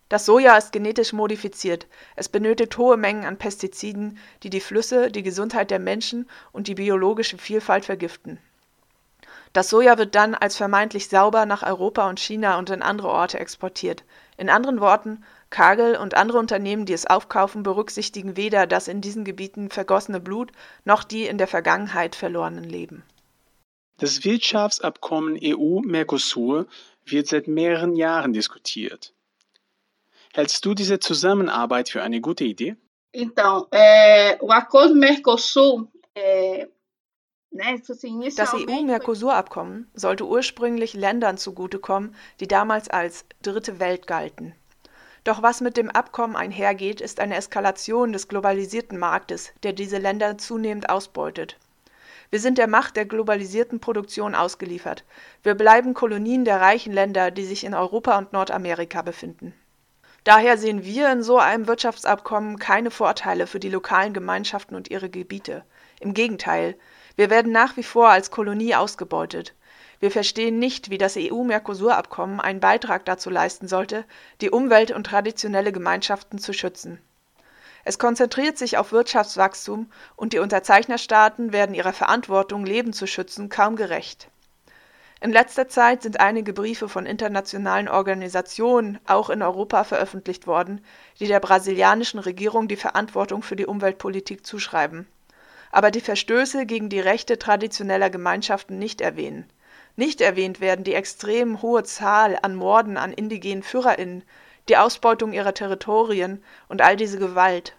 Das 0.08 0.26
Soja 0.26 0.56
ist 0.56 0.72
genetisch 0.72 1.12
modifiziert. 1.12 1.86
Es 2.16 2.28
benötigt 2.28 2.76
hohe 2.78 2.96
Mengen 2.96 3.24
an 3.24 3.38
Pestiziden, 3.38 4.18
die 4.42 4.50
die 4.50 4.60
Flüsse, 4.60 5.10
die 5.10 5.22
Gesundheit 5.22 5.70
der 5.70 5.78
Menschen 5.78 6.28
und 6.50 6.66
die 6.66 6.74
biologische 6.74 7.38
Vielfalt 7.38 7.84
vergiften. 7.84 8.38
Das 9.52 9.70
Soja 9.70 9.98
wird 9.98 10.16
dann 10.16 10.34
als 10.34 10.56
vermeintlich 10.56 11.08
sauber 11.08 11.46
nach 11.46 11.62
Europa 11.62 12.08
und 12.08 12.18
China 12.18 12.58
und 12.58 12.68
in 12.70 12.82
andere 12.82 13.08
Orte 13.08 13.38
exportiert. 13.38 14.02
In 14.36 14.50
anderen 14.50 14.80
Worten, 14.80 15.24
Cargill 15.50 15.96
und 15.96 16.14
andere 16.14 16.38
Unternehmen, 16.38 16.86
die 16.86 16.92
es 16.92 17.06
aufkaufen, 17.06 17.62
berücksichtigen 17.62 18.36
weder 18.36 18.66
das 18.66 18.88
in 18.88 19.00
diesen 19.00 19.24
Gebieten 19.24 19.70
vergossene 19.70 20.18
Blut 20.18 20.50
noch 20.84 21.04
die 21.04 21.26
in 21.26 21.38
der 21.38 21.46
Vergangenheit 21.46 22.16
verlorenen 22.16 22.64
Leben. 22.64 23.04
Das 23.98 24.24
Wirtschaftsabkommen 24.24 25.38
EU-Mercosur 25.42 26.66
wird 27.04 27.28
seit 27.28 27.48
mehreren 27.48 27.96
Jahren 27.96 28.32
diskutiert. 28.32 29.14
Hältst 30.34 30.64
du 30.66 30.74
diese 30.74 30.98
Zusammenarbeit 30.98 31.88
für 31.88 32.02
eine 32.02 32.20
gute 32.20 32.44
Idee? 32.44 32.76
Então, 33.12 33.66
é, 33.70 34.36
o 34.40 34.50
acordo 34.50 34.94
Mercosul 34.94 35.88
é, 36.14 36.68
das 37.50 38.52
EU-Mercosur-Abkommen 38.52 39.90
sollte 39.94 40.26
ursprünglich 40.26 40.92
Ländern 40.92 41.38
zugutekommen, 41.38 42.14
die 42.40 42.48
damals 42.48 42.90
als 42.90 43.24
Dritte 43.40 43.80
Welt 43.80 44.06
galten. 44.06 44.54
Doch 45.24 45.42
was 45.42 45.62
mit 45.62 45.78
dem 45.78 45.88
Abkommen 45.88 46.36
einhergeht, 46.36 47.00
ist 47.00 47.18
eine 47.18 47.36
Eskalation 47.36 48.12
des 48.12 48.28
globalisierten 48.28 48.98
Marktes, 48.98 49.52
der 49.62 49.72
diese 49.72 49.96
Länder 49.96 50.36
zunehmend 50.36 50.90
ausbeutet. 50.90 51.56
Wir 52.30 52.40
sind 52.40 52.58
der 52.58 52.66
Macht 52.66 52.96
der 52.96 53.06
globalisierten 53.06 53.80
Produktion 53.80 54.34
ausgeliefert. 54.34 55.04
Wir 55.42 55.54
bleiben 55.54 55.94
Kolonien 55.94 56.44
der 56.44 56.60
reichen 56.60 56.92
Länder, 56.92 57.30
die 57.30 57.44
sich 57.44 57.64
in 57.64 57.74
Europa 57.74 58.18
und 58.18 58.32
Nordamerika 58.32 59.02
befinden. 59.02 59.54
Daher 60.24 60.58
sehen 60.58 60.84
wir 60.84 61.12
in 61.12 61.22
so 61.22 61.38
einem 61.38 61.68
Wirtschaftsabkommen 61.68 62.58
keine 62.58 62.90
Vorteile 62.90 63.46
für 63.46 63.60
die 63.60 63.70
lokalen 63.70 64.12
Gemeinschaften 64.12 64.74
und 64.74 64.90
ihre 64.90 65.08
Gebiete. 65.08 65.64
Im 66.00 66.14
Gegenteil, 66.14 66.76
wir 67.14 67.30
werden 67.30 67.52
nach 67.52 67.76
wie 67.76 67.84
vor 67.84 68.08
als 68.08 68.32
Kolonie 68.32 68.74
ausgebeutet. 68.74 69.54
Wir 70.00 70.10
verstehen 70.10 70.58
nicht, 70.58 70.90
wie 70.90 70.98
das 70.98 71.16
EU-Mercosur-Abkommen 71.16 72.40
einen 72.40 72.58
Beitrag 72.58 73.04
dazu 73.04 73.30
leisten 73.30 73.68
sollte, 73.68 74.04
die 74.40 74.50
Umwelt 74.50 74.90
und 74.90 75.04
traditionelle 75.04 75.70
Gemeinschaften 75.70 76.38
zu 76.38 76.52
schützen. 76.52 77.00
Es 77.86 77.98
konzentriert 77.98 78.58
sich 78.58 78.78
auf 78.78 78.92
Wirtschaftswachstum 78.92 79.90
und 80.16 80.32
die 80.32 80.40
Unterzeichnerstaaten 80.40 81.52
werden 81.52 81.74
ihrer 81.74 81.92
Verantwortung, 81.92 82.66
Leben 82.66 82.92
zu 82.92 83.06
schützen, 83.06 83.48
kaum 83.48 83.76
gerecht. 83.76 84.28
In 85.20 85.32
letzter 85.32 85.68
Zeit 85.68 86.02
sind 86.02 86.20
einige 86.20 86.52
Briefe 86.52 86.88
von 86.88 87.06
internationalen 87.06 87.88
Organisationen, 87.88 88.98
auch 89.06 89.30
in 89.30 89.40
Europa, 89.40 89.84
veröffentlicht 89.84 90.46
worden, 90.46 90.84
die 91.20 91.26
der 91.26 91.40
brasilianischen 91.40 92.20
Regierung 92.20 92.68
die 92.68 92.76
Verantwortung 92.76 93.42
für 93.42 93.56
die 93.56 93.66
Umweltpolitik 93.66 94.44
zuschreiben 94.44 95.06
aber 95.76 95.90
die 95.90 96.00
Verstöße 96.00 96.64
gegen 96.64 96.88
die 96.88 97.00
Rechte 97.00 97.38
traditioneller 97.38 98.08
Gemeinschaften 98.08 98.78
nicht 98.78 99.02
erwähnen. 99.02 99.44
Nicht 99.94 100.22
erwähnt 100.22 100.60
werden 100.60 100.84
die 100.84 100.94
extrem 100.94 101.60
hohe 101.60 101.84
Zahl 101.84 102.38
an 102.40 102.54
Morden 102.54 102.96
an 102.96 103.12
indigenen 103.12 103.62
FührerInnen, 103.62 104.24
die 104.68 104.76
Ausbeutung 104.76 105.32
ihrer 105.32 105.54
Territorien 105.54 106.42
und 106.68 106.82
all 106.82 106.96
diese 106.96 107.18
Gewalt. 107.18 107.74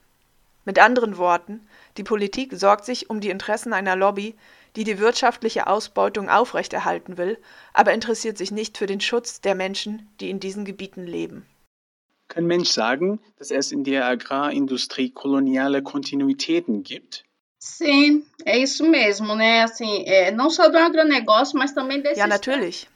Mit 0.65 0.79
anderen 0.79 1.17
Worten, 1.17 1.65
die 1.97 2.03
Politik 2.03 2.53
sorgt 2.53 2.85
sich 2.85 3.09
um 3.09 3.21
die 3.21 3.29
Interessen 3.29 3.73
einer 3.73 3.95
Lobby, 3.95 4.35
die 4.75 4.83
die 4.83 4.99
wirtschaftliche 4.99 5.67
Ausbeutung 5.67 6.29
aufrechterhalten 6.29 7.17
will, 7.17 7.37
aber 7.73 7.93
interessiert 7.93 8.37
sich 8.37 8.51
nicht 8.51 8.77
für 8.77 8.85
den 8.85 9.01
Schutz 9.01 9.41
der 9.41 9.55
Menschen, 9.55 10.07
die 10.19 10.29
in 10.29 10.39
diesen 10.39 10.65
Gebieten 10.65 11.05
leben. 11.07 11.45
Kann 12.27 12.45
Mensch 12.45 12.69
sagen, 12.69 13.19
dass 13.37 13.51
es 13.51 13.71
in 13.71 13.83
der 13.83 14.05
Agrarindustrie 14.05 15.09
koloniale 15.11 15.81
Kontinuitäten 15.81 16.83
gibt? 16.83 17.23
Sim, 17.59 18.23
é 18.45 18.59
isso 18.59 18.85
mesmo, 18.87 19.33
né? 19.35 19.63
Assim, 19.63 20.03
é, 20.05 20.31
não 20.31 20.49
só 20.49 20.69
do 20.69 20.77
agronegócio, 20.77 21.57
mas 21.57 21.73
também 21.73 22.01
desses. 22.01 22.19
Ja, 22.19 22.27
natürlich. 22.27 22.87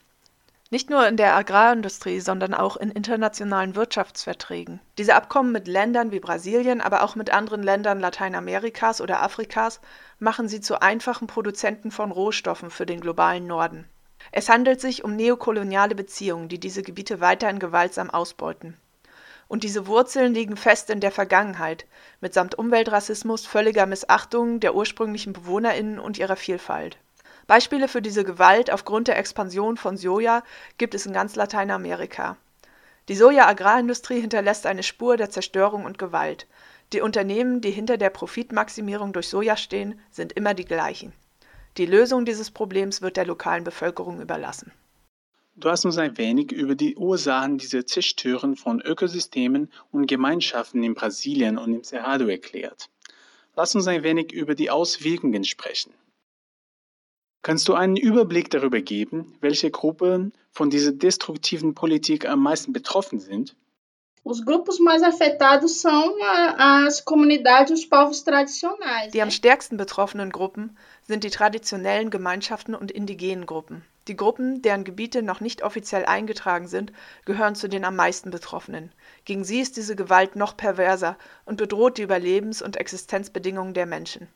Nicht 0.73 0.89
nur 0.89 1.05
in 1.05 1.17
der 1.17 1.35
Agrarindustrie, 1.35 2.21
sondern 2.21 2.53
auch 2.53 2.77
in 2.77 2.91
internationalen 2.91 3.75
Wirtschaftsverträgen. 3.75 4.79
Diese 4.97 5.15
Abkommen 5.15 5.51
mit 5.51 5.67
Ländern 5.67 6.13
wie 6.13 6.21
Brasilien, 6.21 6.79
aber 6.79 7.03
auch 7.03 7.15
mit 7.17 7.29
anderen 7.29 7.61
Ländern 7.61 7.99
Lateinamerikas 7.99 9.01
oder 9.01 9.21
Afrikas 9.21 9.81
machen 10.19 10.47
sie 10.47 10.61
zu 10.61 10.81
einfachen 10.81 11.27
Produzenten 11.27 11.91
von 11.91 12.09
Rohstoffen 12.09 12.69
für 12.69 12.85
den 12.85 13.01
globalen 13.01 13.47
Norden. 13.47 13.83
Es 14.31 14.47
handelt 14.47 14.79
sich 14.79 15.03
um 15.03 15.17
neokoloniale 15.17 15.93
Beziehungen, 15.93 16.47
die 16.47 16.59
diese 16.59 16.83
Gebiete 16.83 17.19
weiterhin 17.19 17.59
gewaltsam 17.59 18.09
ausbeuten. 18.09 18.77
Und 19.49 19.65
diese 19.65 19.87
Wurzeln 19.87 20.33
liegen 20.33 20.55
fest 20.55 20.89
in 20.89 21.01
der 21.01 21.11
Vergangenheit, 21.11 21.85
mitsamt 22.21 22.57
Umweltrassismus, 22.57 23.45
völliger 23.45 23.87
Missachtung 23.87 24.61
der 24.61 24.73
ursprünglichen 24.73 25.33
BewohnerInnen 25.33 25.99
und 25.99 26.17
ihrer 26.17 26.37
Vielfalt. 26.37 26.97
Beispiele 27.51 27.89
für 27.89 28.01
diese 28.01 28.23
Gewalt 28.23 28.71
aufgrund 28.71 29.09
der 29.09 29.17
Expansion 29.17 29.75
von 29.75 29.97
Soja 29.97 30.41
gibt 30.77 30.95
es 30.95 31.05
in 31.05 31.11
ganz 31.11 31.35
Lateinamerika. 31.35 32.37
Die 33.09 33.13
Soja-Agrarindustrie 33.13 34.21
hinterlässt 34.21 34.65
eine 34.65 34.83
Spur 34.83 35.17
der 35.17 35.31
Zerstörung 35.31 35.83
und 35.83 35.97
Gewalt. 35.97 36.47
Die 36.93 37.01
Unternehmen, 37.01 37.59
die 37.59 37.71
hinter 37.71 37.97
der 37.97 38.09
Profitmaximierung 38.09 39.11
durch 39.11 39.27
Soja 39.27 39.57
stehen, 39.57 39.99
sind 40.11 40.31
immer 40.31 40.53
die 40.53 40.63
gleichen. 40.63 41.11
Die 41.75 41.85
Lösung 41.85 42.23
dieses 42.23 42.51
Problems 42.51 43.01
wird 43.01 43.17
der 43.17 43.25
lokalen 43.25 43.65
Bevölkerung 43.65 44.21
überlassen. 44.21 44.71
Du 45.57 45.69
hast 45.69 45.83
uns 45.83 45.97
ein 45.97 46.17
wenig 46.17 46.53
über 46.53 46.75
die 46.75 46.95
Ursachen 46.95 47.57
dieser 47.57 47.85
Zerstörung 47.85 48.55
von 48.55 48.79
Ökosystemen 48.79 49.69
und 49.91 50.07
Gemeinschaften 50.07 50.83
in 50.83 50.93
Brasilien 50.93 51.57
und 51.57 51.73
im 51.73 51.83
Cerrado 51.83 52.29
erklärt. 52.29 52.87
Lass 53.57 53.75
uns 53.75 53.87
ein 53.87 54.03
wenig 54.03 54.31
über 54.31 54.55
die 54.55 54.69
Auswirkungen 54.69 55.43
sprechen. 55.43 55.91
Kannst 57.43 57.67
du 57.67 57.73
einen 57.73 57.97
Überblick 57.97 58.51
darüber 58.51 58.81
geben, 58.81 59.35
welche 59.41 59.71
Gruppen 59.71 60.31
von 60.51 60.69
dieser 60.69 60.91
destruktiven 60.91 61.73
Politik 61.73 62.27
am 62.27 62.43
meisten 62.43 62.71
betroffen 62.71 63.19
sind? 63.19 63.55
Comunidades 67.03 67.85
e. 67.85 69.09
Die 69.11 69.21
am 69.23 69.31
stärksten 69.31 69.77
betroffenen 69.77 70.29
Gruppen 70.29 70.77
sind 71.07 71.23
die 71.23 71.31
traditionellen 71.31 72.11
Gemeinschaften 72.11 72.75
und 72.75 72.91
indigenen 72.91 73.47
Gruppen. 73.47 73.83
Die 74.07 74.15
Gruppen, 74.15 74.61
deren 74.61 74.83
Gebiete 74.83 75.23
noch 75.23 75.41
nicht 75.41 75.63
offiziell 75.63 76.05
eingetragen 76.05 76.67
sind, 76.67 76.93
gehören 77.25 77.55
zu 77.55 77.67
den 77.67 77.83
am 77.83 77.95
meisten 77.95 78.29
Betroffenen. 78.29 78.91
Gegen 79.25 79.43
sie 79.43 79.61
ist 79.61 79.77
diese 79.77 79.95
Gewalt 79.95 80.35
noch 80.35 80.55
perverser 80.55 81.17
und 81.45 81.57
bedroht 81.57 81.97
die 81.97 82.03
Überlebens- 82.03 82.61
und 82.61 82.77
Existenzbedingungen 82.77 83.73
der 83.73 83.87
Menschen. 83.87 84.27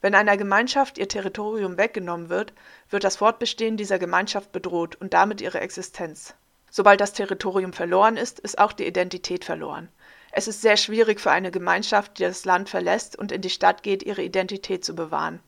Wenn 0.00 0.14
einer 0.14 0.36
Gemeinschaft 0.36 0.96
ihr 0.96 1.08
Territorium 1.08 1.76
weggenommen 1.76 2.30
wird, 2.30 2.54
wird 2.88 3.04
das 3.04 3.16
Fortbestehen 3.16 3.76
dieser 3.76 3.98
Gemeinschaft 3.98 4.50
bedroht 4.52 4.96
und 4.96 5.12
damit 5.12 5.40
ihre 5.40 5.60
Existenz. 5.60 6.34
Sobald 6.70 7.00
das 7.00 7.12
Territorium 7.12 7.72
verloren 7.72 8.16
ist, 8.16 8.38
ist 8.38 8.58
auch 8.58 8.72
die 8.72 8.86
Identität 8.86 9.44
verloren. 9.44 9.88
Es 10.32 10.48
ist 10.48 10.62
sehr 10.62 10.76
schwierig 10.76 11.20
für 11.20 11.32
eine 11.32 11.50
Gemeinschaft, 11.50 12.18
die 12.18 12.22
das 12.22 12.44
Land 12.44 12.68
verlässt 12.68 13.18
und 13.18 13.32
in 13.32 13.42
die 13.42 13.50
Stadt 13.50 13.82
geht, 13.82 14.02
ihre 14.02 14.22
Identität 14.22 14.84
zu 14.84 14.94
bewahren. 14.94 15.40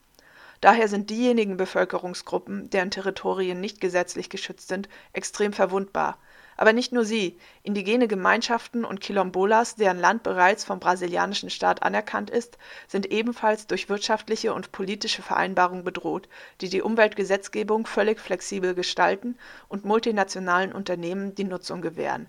Daher 0.60 0.88
sind 0.88 1.10
diejenigen 1.10 1.56
Bevölkerungsgruppen, 1.56 2.68
deren 2.70 2.90
Territorien 2.90 3.60
nicht 3.60 3.80
gesetzlich 3.80 4.28
geschützt 4.30 4.68
sind, 4.68 4.88
extrem 5.12 5.52
verwundbar. 5.52 6.18
Aber 6.56 6.72
nicht 6.72 6.92
nur 6.92 7.04
sie, 7.04 7.38
indigene 7.62 8.08
Gemeinschaften 8.08 8.84
und 8.84 9.00
Quilombolas, 9.00 9.76
deren 9.76 9.98
Land 9.98 10.22
bereits 10.22 10.64
vom 10.64 10.80
brasilianischen 10.80 11.50
Staat 11.50 11.82
anerkannt 11.82 12.30
ist, 12.30 12.58
sind 12.88 13.06
ebenfalls 13.10 13.66
durch 13.66 13.88
wirtschaftliche 13.88 14.54
und 14.54 14.72
politische 14.72 15.22
Vereinbarungen 15.22 15.84
bedroht, 15.84 16.28
die 16.60 16.68
die 16.68 16.82
Umweltgesetzgebung 16.82 17.86
völlig 17.86 18.20
flexibel 18.20 18.74
gestalten 18.74 19.38
und 19.68 19.84
multinationalen 19.84 20.72
Unternehmen 20.72 21.34
die 21.34 21.44
Nutzung 21.44 21.82
gewähren 21.82 22.28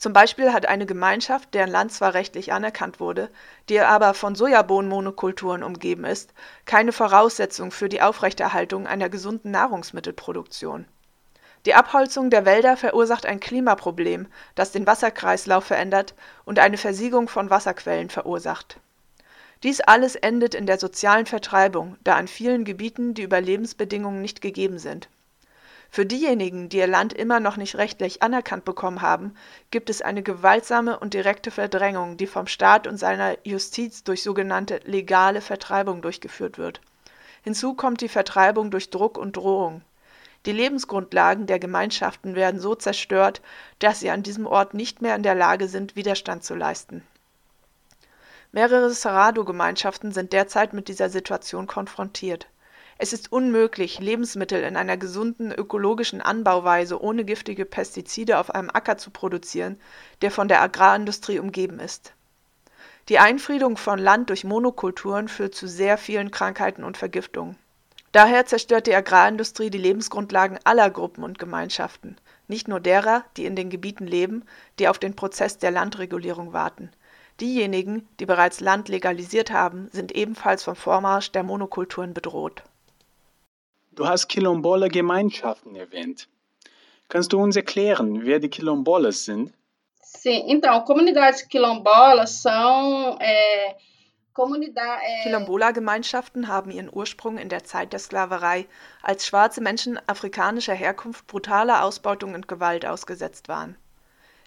zum 0.00 0.14
Beispiel 0.14 0.54
hat 0.54 0.64
eine 0.64 0.86
Gemeinschaft, 0.86 1.52
deren 1.52 1.68
Land 1.68 1.92
zwar 1.92 2.14
rechtlich 2.14 2.54
anerkannt 2.54 3.00
wurde, 3.00 3.28
die 3.68 3.80
aber 3.80 4.14
von 4.14 4.34
Sojabohnenmonokulturen 4.34 5.62
umgeben 5.62 6.06
ist, 6.06 6.32
keine 6.64 6.92
Voraussetzung 6.92 7.70
für 7.70 7.90
die 7.90 8.00
Aufrechterhaltung 8.00 8.86
einer 8.86 9.10
gesunden 9.10 9.50
Nahrungsmittelproduktion. 9.50 10.86
Die 11.66 11.74
Abholzung 11.74 12.30
der 12.30 12.46
Wälder 12.46 12.76
verursacht 12.76 13.26
ein 13.26 13.38
Klimaproblem, 13.38 14.28
das 14.54 14.72
den 14.72 14.86
Wasserkreislauf 14.86 15.64
verändert 15.64 16.14
und 16.46 16.58
eine 16.58 16.78
Versiegung 16.78 17.28
von 17.28 17.50
Wasserquellen 17.50 18.08
verursacht. 18.08 18.78
Dies 19.62 19.82
alles 19.82 20.16
endet 20.16 20.54
in 20.54 20.64
der 20.64 20.78
sozialen 20.78 21.26
Vertreibung, 21.26 21.98
da 22.02 22.16
an 22.16 22.28
vielen 22.28 22.64
Gebieten 22.64 23.12
die 23.12 23.22
Überlebensbedingungen 23.22 24.22
nicht 24.22 24.40
gegeben 24.40 24.78
sind. 24.78 25.10
Für 25.90 26.06
diejenigen, 26.06 26.70
die 26.70 26.78
ihr 26.78 26.86
Land 26.86 27.12
immer 27.12 27.40
noch 27.40 27.58
nicht 27.58 27.76
rechtlich 27.76 28.22
anerkannt 28.22 28.64
bekommen 28.64 29.02
haben, 29.02 29.34
gibt 29.70 29.90
es 29.90 30.00
eine 30.00 30.22
gewaltsame 30.22 30.98
und 30.98 31.12
direkte 31.12 31.50
Verdrängung, 31.50 32.16
die 32.16 32.28
vom 32.28 32.46
Staat 32.46 32.86
und 32.86 32.96
seiner 32.96 33.36
Justiz 33.44 34.02
durch 34.04 34.22
sogenannte 34.22 34.80
legale 34.84 35.42
Vertreibung 35.42 36.00
durchgeführt 36.00 36.56
wird. 36.56 36.80
Hinzu 37.42 37.74
kommt 37.74 38.00
die 38.00 38.08
Vertreibung 38.08 38.70
durch 38.70 38.88
Druck 38.90 39.18
und 39.18 39.36
Drohung. 39.36 39.82
Die 40.46 40.52
Lebensgrundlagen 40.52 41.46
der 41.46 41.58
Gemeinschaften 41.58 42.34
werden 42.34 42.60
so 42.60 42.74
zerstört, 42.74 43.42
dass 43.78 44.00
sie 44.00 44.10
an 44.10 44.22
diesem 44.22 44.46
Ort 44.46 44.72
nicht 44.72 45.02
mehr 45.02 45.14
in 45.14 45.22
der 45.22 45.34
Lage 45.34 45.68
sind, 45.68 45.96
Widerstand 45.96 46.44
zu 46.44 46.54
leisten. 46.54 47.02
Mehrere 48.52 48.90
Cerrado-Gemeinschaften 48.90 50.12
sind 50.12 50.32
derzeit 50.32 50.72
mit 50.72 50.88
dieser 50.88 51.10
Situation 51.10 51.66
konfrontiert. 51.66 52.48
Es 52.98 53.12
ist 53.12 53.32
unmöglich, 53.32 54.00
Lebensmittel 54.00 54.62
in 54.62 54.76
einer 54.76 54.96
gesunden 54.96 55.52
ökologischen 55.52 56.20
Anbauweise 56.20 57.00
ohne 57.00 57.24
giftige 57.24 57.64
Pestizide 57.64 58.38
auf 58.38 58.54
einem 58.54 58.70
Acker 58.70 58.98
zu 58.98 59.10
produzieren, 59.10 59.80
der 60.20 60.30
von 60.30 60.48
der 60.48 60.60
Agrarindustrie 60.62 61.38
umgeben 61.38 61.80
ist. 61.80 62.12
Die 63.08 63.18
Einfriedung 63.18 63.76
von 63.76 63.98
Land 63.98 64.30
durch 64.30 64.44
Monokulturen 64.44 65.28
führt 65.28 65.54
zu 65.54 65.66
sehr 65.66 65.96
vielen 65.96 66.30
Krankheiten 66.30 66.84
und 66.84 66.96
Vergiftungen. 66.96 67.56
Daher 68.12 68.44
zerstört 68.46 68.86
die 68.86 68.94
Agrarindustrie 68.94 69.70
die 69.70 69.78
Lebensgrundlagen 69.78 70.58
aller 70.64 70.90
Gruppen 70.90 71.22
und 71.22 71.38
Gemeinschaften, 71.38 72.16
nicht 72.48 72.66
nur 72.66 72.80
derer, 72.80 73.24
die 73.36 73.44
in 73.44 73.54
den 73.54 73.70
Gebieten 73.70 74.06
leben, 74.06 74.44
die 74.78 74.88
auf 74.88 74.98
den 74.98 75.14
Prozess 75.14 75.58
der 75.58 75.70
Landregulierung 75.70 76.52
warten. 76.52 76.90
Diejenigen, 77.40 78.08
die 78.18 78.26
bereits 78.26 78.60
Land 78.60 78.88
legalisiert 78.88 79.50
haben, 79.50 79.88
sind 79.92 80.12
ebenfalls 80.12 80.64
vom 80.64 80.74
Vormarsch 80.74 81.30
der 81.30 81.44
Monokulturen 81.44 82.12
bedroht. 82.12 82.62
Du 83.92 84.06
hast 84.06 84.28
Quilombola 84.28 84.88
Gemeinschaften 84.88 85.76
erwähnt. 85.76 86.28
Kannst 87.08 87.32
du 87.32 87.40
uns 87.40 87.56
erklären, 87.56 88.24
wer 88.24 88.40
die 88.40 88.50
Quilombolas 88.50 89.24
sind? 89.24 89.52
Sim, 90.12 90.42
então, 90.48 90.84
comunidades 90.84 91.42
quilombolas 91.42 92.42
são 92.42 93.16
é, 93.20 93.76
Quilombola-Gemeinschaften 95.22 96.48
haben 96.48 96.70
ihren 96.70 96.90
Ursprung 96.90 97.36
in 97.36 97.50
der 97.50 97.64
Zeit 97.64 97.92
der 97.92 98.00
Sklaverei, 98.00 98.66
als 99.02 99.26
schwarze 99.26 99.60
Menschen 99.60 100.00
afrikanischer 100.08 100.72
Herkunft 100.72 101.26
brutaler 101.26 101.84
Ausbeutung 101.84 102.32
und 102.32 102.48
Gewalt 102.48 102.86
ausgesetzt 102.86 103.48
waren. 103.48 103.76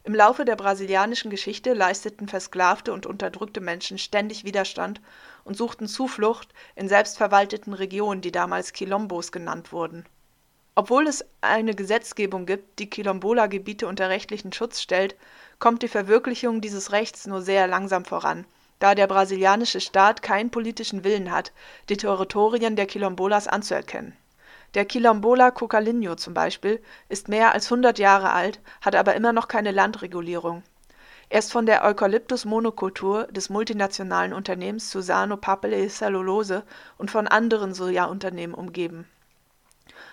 Im 0.03 0.15
Laufe 0.15 0.45
der 0.45 0.55
brasilianischen 0.55 1.29
Geschichte 1.29 1.73
leisteten 1.73 2.27
versklavte 2.27 2.91
und 2.91 3.05
unterdrückte 3.05 3.62
Menschen 3.62 4.00
ständig 4.00 4.43
Widerstand 4.43 5.00
und 5.43 5.55
suchten 5.55 5.88
Zuflucht 5.88 6.50
in 6.75 6.89
selbstverwalteten 6.89 7.73
Regionen, 7.73 8.21
die 8.21 8.31
damals 8.31 8.73
Quilombos 8.73 9.31
genannt 9.31 9.71
wurden. 9.71 10.05
Obwohl 10.73 11.05
es 11.05 11.23
eine 11.41 11.75
Gesetzgebung 11.75 12.47
gibt, 12.47 12.79
die 12.79 12.89
Quilombola-Gebiete 12.89 13.85
unter 13.85 14.09
rechtlichen 14.09 14.53
Schutz 14.53 14.81
stellt, 14.81 15.15
kommt 15.59 15.83
die 15.83 15.88
Verwirklichung 15.88 16.62
dieses 16.62 16.91
Rechts 16.91 17.27
nur 17.27 17.43
sehr 17.43 17.67
langsam 17.67 18.05
voran 18.05 18.45
da 18.83 18.95
der 18.95 19.07
brasilianische 19.07 19.79
Staat 19.79 20.21
keinen 20.21 20.49
politischen 20.49 21.05
Willen 21.05 21.31
hat, 21.31 21.53
die 21.87 21.95
Territorien 21.95 22.75
der 22.75 22.85
Quilombolas 22.85 23.47
anzuerkennen. 23.47 24.11
Der 24.73 24.83
Quilombola 24.83 25.51
Cocalinho 25.51 26.15
zum 26.15 26.33
Beispiel 26.33 26.83
ist 27.07 27.29
mehr 27.29 27.53
als 27.53 27.67
100 27.67 27.97
Jahre 27.97 28.33
alt, 28.33 28.59
hat 28.81 28.95
aber 28.95 29.15
immer 29.15 29.31
noch 29.31 29.47
keine 29.47 29.71
Landregulierung. 29.71 30.63
Er 31.29 31.39
ist 31.39 31.53
von 31.53 31.65
der 31.65 31.86
Eukalyptus-Monokultur 31.86 33.27
des 33.27 33.49
multinationalen 33.49 34.34
Unternehmens 34.34 34.91
Suzano 34.91 35.38
Papel 35.38 35.88
Cellulose 35.88 36.63
und 36.97 37.10
von 37.10 37.29
anderen 37.29 37.73
Sojaunternehmen 37.73 38.53
umgeben. 38.53 39.08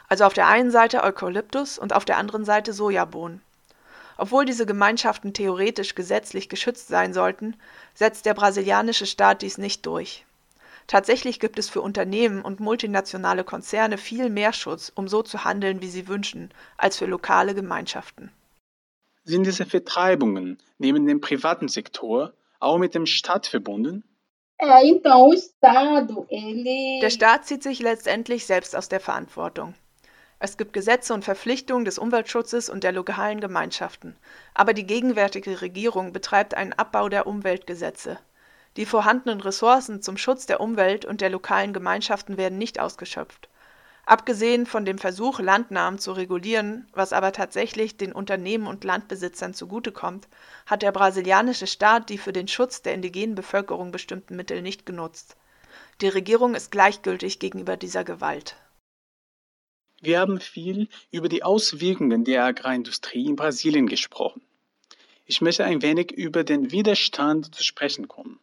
Also 0.09 0.23
auf 0.23 0.33
der 0.35 0.47
einen 0.47 0.71
Seite 0.71 1.03
Eukalyptus 1.03 1.77
und 1.77 1.93
auf 1.93 2.05
der 2.05 2.19
anderen 2.19 2.45
Seite 2.45 2.73
Sojabohnen. 2.73 3.43
Obwohl 4.21 4.45
diese 4.45 4.67
Gemeinschaften 4.67 5.33
theoretisch 5.33 5.95
gesetzlich 5.95 6.51
geschützt 6.51 6.89
sein 6.89 7.15
sollten, 7.15 7.57
setzt 7.95 8.27
der 8.27 8.35
brasilianische 8.35 9.07
Staat 9.07 9.41
dies 9.41 9.57
nicht 9.57 9.87
durch. 9.87 10.27
Tatsächlich 10.87 11.41
gibt 11.41 11.59
es 11.59 11.71
für 11.71 11.81
Unternehmen 11.81 12.43
und 12.43 12.61
multinationale 12.61 13.45
Konzerne 13.45 13.97
viel 13.97 14.29
mehr 14.29 14.53
Schutz, 14.53 14.93
um 14.95 15.09
so 15.09 15.23
zu 15.23 15.45
handeln, 15.45 15.81
wie 15.81 15.89
sie 15.89 16.07
wünschen, 16.07 16.51
als 16.77 16.99
für 16.99 17.07
lokale 17.07 17.55
Gemeinschaften. 17.55 18.31
Sind 19.25 19.47
diese 19.47 19.65
Vertreibungen 19.65 20.59
neben 20.77 21.07
dem 21.07 21.23
privaten 21.23 21.69
Sektor 21.69 22.35
auch 22.59 22.77
mit 22.77 22.95
dem 22.95 23.07
Staat 23.07 23.47
verbunden? 23.47 24.05
Der 27.03 27.09
Staat 27.09 27.47
zieht 27.47 27.63
sich 27.63 27.81
letztendlich 27.81 28.45
selbst 28.45 28.77
aus 28.77 28.91
der 28.91 29.01
Verantwortung. 29.01 29.73
Es 30.43 30.57
gibt 30.57 30.73
Gesetze 30.73 31.13
und 31.13 31.23
Verpflichtungen 31.23 31.85
des 31.85 31.99
Umweltschutzes 31.99 32.71
und 32.71 32.83
der 32.83 32.93
lokalen 32.93 33.41
Gemeinschaften, 33.41 34.17
aber 34.55 34.73
die 34.73 34.87
gegenwärtige 34.87 35.61
Regierung 35.61 36.15
betreibt 36.15 36.55
einen 36.55 36.73
Abbau 36.73 37.11
der 37.11 37.27
Umweltgesetze. 37.27 38.19
Die 38.79 38.87
vorhandenen 38.87 39.43
Ressourcen 39.43 40.01
zum 40.01 40.17
Schutz 40.17 40.47
der 40.47 40.61
Umwelt 40.61 41.05
und 41.05 41.21
der 41.21 41.29
lokalen 41.29 41.75
Gemeinschaften 41.75 42.39
werden 42.39 42.57
nicht 42.57 42.81
ausgeschöpft. 42.81 43.51
Abgesehen 44.07 44.65
von 44.65 44.87
dem 44.87 44.97
Versuch, 44.97 45.41
Landnahmen 45.41 45.99
zu 45.99 46.13
regulieren, 46.13 46.89
was 46.95 47.13
aber 47.13 47.33
tatsächlich 47.33 47.99
den 47.99 48.13
Unternehmen 48.13 48.67
und 48.67 48.83
Landbesitzern 48.83 49.53
zugutekommt, 49.53 50.27
hat 50.65 50.81
der 50.81 50.93
brasilianische 50.93 51.67
Staat 51.67 52.09
die 52.09 52.17
für 52.17 52.33
den 52.33 52.49
Schutz 52.49 52.81
der 52.81 52.95
indigenen 52.95 53.35
Bevölkerung 53.35 53.93
bestimmten 53.93 54.37
Mittel 54.37 54.63
nicht 54.63 54.87
genutzt. 54.87 55.37
Die 56.01 56.09
Regierung 56.09 56.55
ist 56.55 56.73
gleichgültig 56.73 57.41
gegenüber 57.41 57.77
dieser 57.77 58.05
Gewalt. 58.05 58.57
Wir 60.01 60.19
haben 60.19 60.41
viel 60.41 60.89
über 61.11 61.29
die 61.29 61.43
Auswirkungen 61.43 62.25
der 62.25 62.45
Agrarindustrie 62.45 63.27
in 63.27 63.37
Brasilien 63.37 63.87
gesprochen. 63.87 64.41
Ich 65.27 65.41
möchte 65.41 65.65
ein 65.65 65.83
wenig 65.83 66.11
über 66.11 66.43
den 66.43 66.73
Widerstand 66.73 67.55
zu 67.55 67.63
sprechen 67.63 68.09
kommen. 68.09 68.41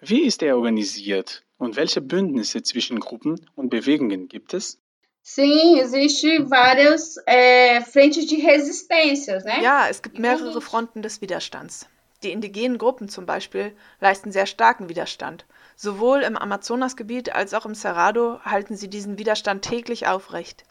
Wie 0.00 0.22
ist 0.22 0.42
er 0.42 0.56
organisiert 0.56 1.44
und 1.56 1.76
welche 1.76 2.00
Bündnisse 2.00 2.62
zwischen 2.62 3.00
Gruppen 3.00 3.40
und 3.54 3.70
Bewegungen 3.70 4.28
gibt 4.28 4.54
es? 4.54 4.78
Sim, 5.22 5.76
existe 5.78 6.48
várias 6.48 7.16
é, 7.26 7.80
frentes 7.80 8.26
de 8.26 8.46
resistências, 8.46 9.44
né? 9.44 9.60
Ja, 9.60 9.88
es 9.88 10.00
gibt 10.00 10.20
mehrere 10.20 10.60
Fronten 10.60 11.02
des 11.02 11.20
Widerstands. 11.20 11.88
Die 12.22 12.30
indigenen 12.30 12.78
Gruppen 12.78 13.08
zum 13.08 13.26
Beispiel 13.26 13.72
leisten 14.00 14.30
sehr 14.30 14.46
starken 14.46 14.88
Widerstand. 14.88 15.44
Sowohl 15.78 16.22
im 16.22 16.38
Amazonasgebiet 16.38 17.34
als 17.34 17.52
auch 17.52 17.66
im 17.66 17.74
Cerrado 17.74 18.40
halten 18.42 18.76
sie 18.76 18.88
diesen 18.88 19.18
Widerstand 19.18 19.62
täglich 19.62 20.06
aufrecht. 20.06 20.64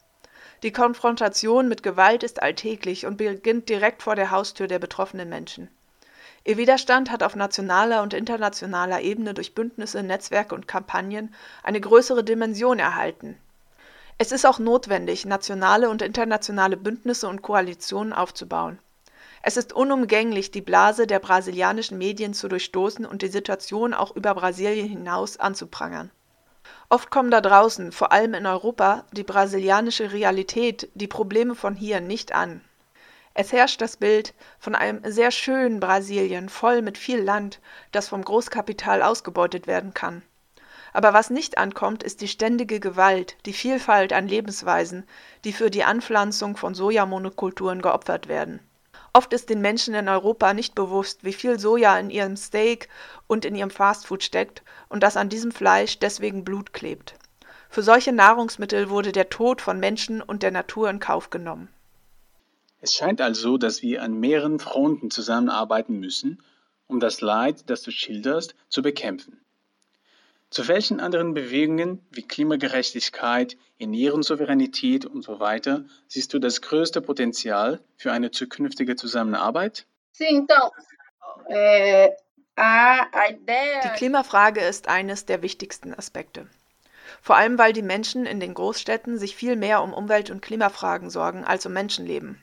Die 0.63 0.71
Konfrontation 0.71 1.67
mit 1.67 1.83
Gewalt 1.83 2.23
ist 2.23 2.41
alltäglich 2.41 3.05
und 3.05 3.17
beginnt 3.17 3.69
direkt 3.69 4.01
vor 4.01 4.15
der 4.15 4.31
Haustür 4.31 4.65
der 4.67 4.79
betroffenen 4.79 5.29
Menschen. 5.29 5.69
Ihr 6.43 6.57
Widerstand 6.57 7.11
hat 7.11 7.21
auf 7.21 7.35
nationaler 7.35 8.01
und 8.01 8.15
internationaler 8.15 9.01
Ebene 9.01 9.35
durch 9.35 9.53
Bündnisse, 9.53 10.01
Netzwerke 10.01 10.55
und 10.55 10.67
Kampagnen 10.67 11.35
eine 11.61 11.81
größere 11.81 12.23
Dimension 12.23 12.79
erhalten. 12.79 13.37
Es 14.17 14.31
ist 14.31 14.45
auch 14.45 14.57
notwendig, 14.57 15.25
nationale 15.25 15.89
und 15.89 16.01
internationale 16.01 16.77
Bündnisse 16.77 17.27
und 17.27 17.43
Koalitionen 17.43 18.13
aufzubauen. 18.13 18.79
Es 19.47 19.57
ist 19.57 19.73
unumgänglich, 19.73 20.49
die 20.49 20.63
Blase 20.63 21.05
der 21.05 21.19
brasilianischen 21.19 21.99
Medien 21.99 22.33
zu 22.33 22.47
durchstoßen 22.47 23.05
und 23.05 23.21
die 23.21 23.27
Situation 23.27 23.93
auch 23.93 24.15
über 24.15 24.33
Brasilien 24.33 24.89
hinaus 24.89 25.37
anzuprangern. 25.37 26.09
Oft 26.89 27.11
kommen 27.11 27.29
da 27.29 27.41
draußen, 27.41 27.91
vor 27.91 28.11
allem 28.11 28.33
in 28.33 28.47
Europa, 28.47 29.05
die 29.11 29.21
brasilianische 29.21 30.11
Realität, 30.11 30.89
die 30.95 31.05
Probleme 31.05 31.53
von 31.53 31.75
hier 31.75 32.01
nicht 32.01 32.33
an. 32.33 32.61
Es 33.35 33.53
herrscht 33.53 33.81
das 33.81 33.97
Bild 33.97 34.33
von 34.57 34.73
einem 34.73 35.01
sehr 35.03 35.29
schönen 35.29 35.79
Brasilien, 35.79 36.49
voll 36.49 36.81
mit 36.81 36.97
viel 36.97 37.21
Land, 37.21 37.59
das 37.91 38.07
vom 38.07 38.23
Großkapital 38.23 39.03
ausgebeutet 39.03 39.67
werden 39.67 39.93
kann. 39.93 40.23
Aber 40.91 41.13
was 41.13 41.29
nicht 41.29 41.59
ankommt, 41.59 42.01
ist 42.01 42.21
die 42.21 42.29
ständige 42.29 42.79
Gewalt, 42.79 43.37
die 43.45 43.53
Vielfalt 43.53 44.11
an 44.11 44.27
Lebensweisen, 44.27 45.05
die 45.43 45.53
für 45.53 45.69
die 45.69 45.83
Anpflanzung 45.83 46.57
von 46.57 46.73
Sojamonokulturen 46.73 47.83
geopfert 47.83 48.27
werden. 48.27 48.59
Oft 49.15 49.31
ist 49.31 49.49
den 49.49 49.61
Menschen 49.61 49.93
in 49.93 50.09
Europa 50.09 50.53
nicht 50.53 50.75
bewusst, 50.75 51.23
wie 51.23 51.31
viel 51.31 51.57
Soja 51.57 51.97
in 51.97 52.09
ihrem 52.09 52.35
Steak 52.35 52.89
und 53.27 53.45
in 53.45 53.55
ihrem 53.55 53.69
Fastfood 53.69 54.23
steckt 54.23 54.61
und 54.89 55.03
dass 55.03 55.15
an 55.15 55.29
diesem 55.29 55.51
Fleisch 55.53 55.99
deswegen 55.99 56.43
Blut 56.43 56.73
klebt. 56.73 57.15
Für 57.69 57.81
solche 57.81 58.11
Nahrungsmittel 58.11 58.89
wurde 58.89 59.13
der 59.13 59.29
Tod 59.29 59.61
von 59.61 59.79
Menschen 59.79 60.21
und 60.21 60.43
der 60.43 60.51
Natur 60.51 60.89
in 60.89 60.99
Kauf 60.99 61.29
genommen. 61.29 61.69
Es 62.81 62.93
scheint 62.93 63.21
also, 63.21 63.57
dass 63.57 63.81
wir 63.81 64.03
an 64.03 64.19
mehreren 64.19 64.59
Fronten 64.59 65.09
zusammenarbeiten 65.09 65.97
müssen, 65.97 66.43
um 66.87 66.99
das 66.99 67.21
Leid, 67.21 67.69
das 67.69 67.83
du 67.83 67.91
schilderst, 67.91 68.53
zu 68.67 68.81
bekämpfen. 68.81 69.39
Zu 70.49 70.67
welchen 70.67 70.99
anderen 70.99 71.33
Bewegungen 71.33 72.05
wie 72.11 72.21
Klimagerechtigkeit, 72.21 73.57
Ernährungssouveränität 73.79 75.05
und 75.05 75.23
so 75.23 75.39
weiter 75.39 75.85
siehst 76.07 76.33
du 76.33 76.39
das 76.39 76.61
größte 76.61 77.01
Potenzial 77.01 77.81
für 77.97 78.11
eine 78.11 78.31
zukünftige 78.31 78.95
Zusammenarbeit? 78.95 79.85
Die 80.17 80.47
Klimafrage 83.95 84.61
ist 84.61 84.87
eines 84.87 85.25
der 85.25 85.41
wichtigsten 85.41 85.93
Aspekte. 85.93 86.47
Vor 87.21 87.35
allem, 87.35 87.57
weil 87.57 87.73
die 87.73 87.81
Menschen 87.81 88.25
in 88.25 88.39
den 88.39 88.53
Großstädten 88.53 89.17
sich 89.17 89.35
viel 89.35 89.55
mehr 89.55 89.81
um 89.81 89.93
Umwelt- 89.93 90.29
und 90.29 90.41
Klimafragen 90.41 91.09
sorgen 91.09 91.43
als 91.43 91.65
um 91.65 91.73
Menschenleben. 91.73 92.41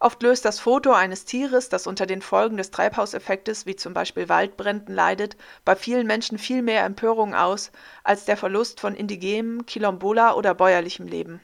Oft 0.00 0.22
löst 0.22 0.44
das 0.44 0.60
Foto 0.60 0.92
eines 0.92 1.24
Tieres, 1.24 1.68
das 1.68 1.88
unter 1.88 2.06
den 2.06 2.22
Folgen 2.22 2.56
des 2.56 2.70
Treibhauseffektes 2.70 3.66
wie 3.66 3.74
zum 3.74 3.94
Beispiel 3.94 4.28
Waldbränden 4.28 4.94
leidet, 4.94 5.36
bei 5.64 5.74
vielen 5.74 6.06
Menschen 6.06 6.38
viel 6.38 6.62
mehr 6.62 6.84
Empörung 6.84 7.34
aus 7.34 7.72
als 8.04 8.24
der 8.24 8.36
Verlust 8.36 8.80
von 8.80 8.94
indigenem, 8.94 9.66
Quilombola 9.66 10.34
oder 10.34 10.54
bäuerlichem 10.54 11.08
Leben. 11.08 11.40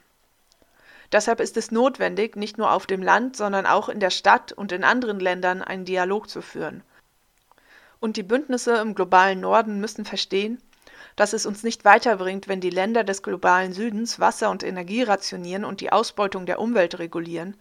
Deshalb 1.10 1.40
ist 1.40 1.56
es 1.56 1.72
notwendig, 1.72 2.36
nicht 2.36 2.56
nur 2.56 2.72
auf 2.72 2.86
dem 2.86 3.02
Land, 3.02 3.36
sondern 3.36 3.66
auch 3.66 3.88
in 3.88 4.00
der 4.00 4.10
Stadt 4.10 4.52
und 4.52 4.70
in 4.72 4.84
anderen 4.84 5.18
Ländern 5.18 5.62
einen 5.62 5.84
Dialog 5.84 6.28
zu 6.28 6.40
führen. 6.40 6.82
Und 8.00 8.16
die 8.16 8.22
Bündnisse 8.22 8.76
im 8.76 8.94
globalen 8.94 9.40
Norden 9.40 9.80
müssen 9.80 10.04
verstehen, 10.04 10.60
dass 11.16 11.32
es 11.32 11.46
uns 11.46 11.62
nicht 11.62 11.84
weiterbringt, 11.84 12.48
wenn 12.48 12.60
die 12.60 12.70
Länder 12.70 13.04
des 13.04 13.22
globalen 13.22 13.72
Südens 13.72 14.18
Wasser 14.18 14.50
und 14.50 14.62
Energie 14.62 15.02
rationieren 15.02 15.64
und 15.64 15.80
die 15.80 15.92
Ausbeutung 15.92 16.46
der 16.46 16.58
Umwelt 16.58 16.98
regulieren, 16.98 17.56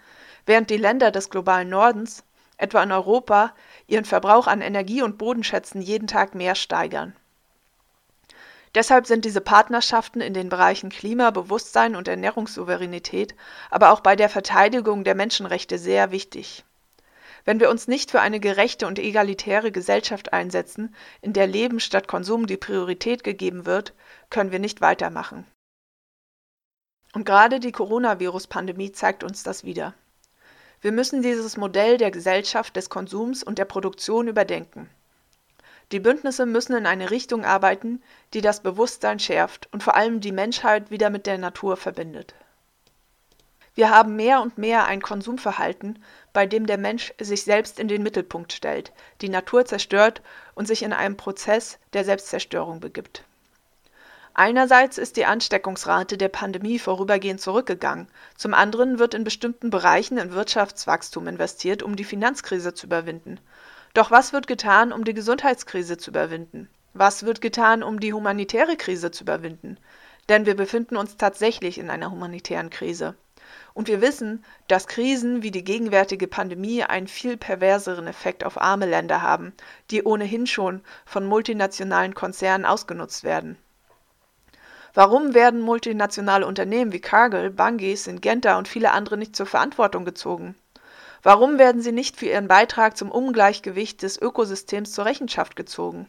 während 0.46 0.70
die 0.70 0.78
Länder 0.78 1.12
des 1.12 1.30
globalen 1.30 1.70
Nordens, 1.70 2.24
etwa 2.58 2.84
in 2.84 2.92
Europa, 2.92 3.54
ihren 3.88 4.06
Verbrauch 4.06 4.48
an 4.48 4.62
Energie 4.62 5.02
und 5.02 5.18
Bodenschätzen 5.18 5.82
jeden 5.82 6.08
Tag 6.08 6.36
mehr 6.36 6.56
steigern. 6.56 7.16
Deshalb 8.76 9.06
sind 9.06 9.24
diese 9.24 9.42
Partnerschaften 9.42 10.20
in 10.20 10.34
den 10.34 10.50
Bereichen 10.50 10.90
Klima, 10.90 11.30
Bewusstsein 11.30 11.96
und 11.96 12.08
Ernährungssouveränität, 12.08 13.36
aber 13.70 13.92
auch 13.92 14.00
bei 14.00 14.16
der 14.16 14.30
Verteidigung 14.30 15.04
der 15.04 15.14
Menschenrechte 15.14 15.78
sehr 15.78 16.12
wichtig. 16.12 16.66
Wenn 17.46 17.60
wir 17.60 17.70
uns 17.70 17.88
nicht 17.88 18.10
für 18.10 18.22
eine 18.22 18.40
gerechte 18.40 18.88
und 18.88 18.98
egalitäre 19.00 19.72
Gesellschaft 19.72 20.34
einsetzen, 20.34 20.96
in 21.22 21.34
der 21.34 21.46
Leben 21.46 21.80
statt 21.80 22.08
Konsum 22.08 22.48
die 22.48 22.58
Priorität 22.58 23.24
gegeben 23.24 23.66
wird, 23.66 23.94
können 24.30 24.52
wir 24.52 24.60
nicht 24.60 24.82
weitermachen. 24.82 25.46
Und 27.14 27.26
gerade 27.26 27.60
die 27.60 27.72
Coronavirus-Pandemie 27.72 28.92
zeigt 28.92 29.24
uns 29.24 29.44
das 29.44 29.64
wieder. 29.64 29.94
Wir 30.84 30.92
müssen 30.92 31.22
dieses 31.22 31.56
Modell 31.56 31.98
der 31.98 32.12
Gesellschaft 32.12 32.76
des 32.76 32.90
Konsums 32.90 33.42
und 33.42 33.58
der 33.58 33.64
Produktion 33.64 34.28
überdenken. 34.28 34.90
Die 35.94 36.02
Bündnisse 36.02 36.46
müssen 36.46 36.76
in 36.76 36.86
eine 36.86 37.10
Richtung 37.10 37.46
arbeiten, 37.46 38.04
die 38.34 38.42
das 38.42 38.62
Bewusstsein 38.62 39.18
schärft 39.18 39.70
und 39.72 39.82
vor 39.82 39.96
allem 39.96 40.20
die 40.20 40.34
Menschheit 40.34 40.92
wieder 40.92 41.10
mit 41.10 41.26
der 41.26 41.38
Natur 41.38 41.78
verbindet. 41.78 42.36
Wir 43.76 43.92
haben 43.92 44.18
mehr 44.18 44.42
und 44.42 44.58
mehr 44.58 44.86
ein 44.86 45.02
Konsumverhalten, 45.02 46.04
bei 46.34 46.46
dem 46.48 46.66
der 46.66 46.78
Mensch 46.78 47.14
sich 47.18 47.44
selbst 47.46 47.80
in 47.80 47.88
den 47.88 48.04
Mittelpunkt 48.04 48.52
stellt, 48.52 48.92
die 49.22 49.30
Natur 49.30 49.64
zerstört 49.64 50.22
und 50.54 50.68
sich 50.68 50.84
in 50.84 50.92
einen 50.92 51.16
Prozess 51.16 51.80
der 51.94 52.04
Selbstzerstörung 52.04 52.82
begibt. 52.82 53.24
Einerseits 54.36 54.98
ist 54.98 55.18
die 55.18 55.26
Ansteckungsrate 55.26 56.18
der 56.18 56.28
Pandemie 56.28 56.80
vorübergehend 56.80 57.40
zurückgegangen, 57.40 58.08
zum 58.36 58.56
anderen 58.56 58.98
wird 58.98 59.14
in 59.14 59.24
bestimmten 59.24 59.70
Bereichen 59.70 60.18
in 60.18 60.34
Wirtschaftswachstum 60.34 61.28
investiert, 61.28 61.84
um 61.84 61.96
die 61.96 62.04
Finanzkrise 62.04 62.74
zu 62.74 62.88
überwinden. 62.88 63.40
Doch 63.94 64.10
was 64.10 64.34
wird 64.34 64.48
getan, 64.48 64.92
um 64.92 65.04
die 65.04 65.14
Gesundheitskrise 65.14 65.98
zu 65.98 66.10
überwinden? 66.10 66.68
Was 66.96 67.24
wird 67.28 67.42
getan, 67.42 67.84
um 67.84 68.00
die 68.00 68.12
humanitäre 68.12 68.76
Krise 68.76 69.12
zu 69.12 69.24
überwinden? 69.24 69.78
Denn 70.30 70.48
wir 70.48 70.56
befinden 70.56 70.98
uns 70.98 71.16
tatsächlich 71.16 71.78
in 71.78 71.92
einer 71.92 72.10
humanitären 72.10 72.72
Krise. 72.72 73.16
Und 73.76 73.88
wir 73.88 74.02
wissen, 74.02 74.44
dass 74.68 74.88
Krisen 74.88 75.44
wie 75.44 75.52
die 75.52 75.64
gegenwärtige 75.64 76.28
Pandemie 76.28 76.84
einen 76.84 77.08
viel 77.08 77.38
perverseren 77.38 78.08
Effekt 78.08 78.44
auf 78.44 78.60
arme 78.60 78.88
Länder 78.88 79.22
haben, 79.22 79.54
die 79.92 80.02
ohnehin 80.02 80.48
schon 80.48 80.82
von 81.06 81.28
multinationalen 81.28 82.16
Konzernen 82.16 82.66
ausgenutzt 82.66 83.24
werden. 83.24 83.58
Warum 84.96 85.34
werden 85.34 85.60
multinationale 85.60 86.46
Unternehmen 86.46 86.92
wie 86.92 87.02
Cargill, 87.02 87.50
Bunge, 87.50 87.98
Syngenta 87.98 88.60
und 88.60 88.68
viele 88.68 88.92
andere 88.92 89.18
nicht 89.18 89.36
zur 89.36 89.48
Verantwortung 89.48 90.06
gezogen? 90.06 90.54
Warum 91.24 91.58
werden 91.58 91.82
sie 91.82 91.92
nicht 91.92 92.16
für 92.16 92.28
ihren 92.28 92.48
Beitrag 92.48 92.96
zum 92.96 93.10
Ungleichgewicht 93.10 94.04
des 94.04 94.22
Ökosystems 94.22 94.92
zur 94.92 95.06
Rechenschaft 95.06 95.56
gezogen? 95.56 96.08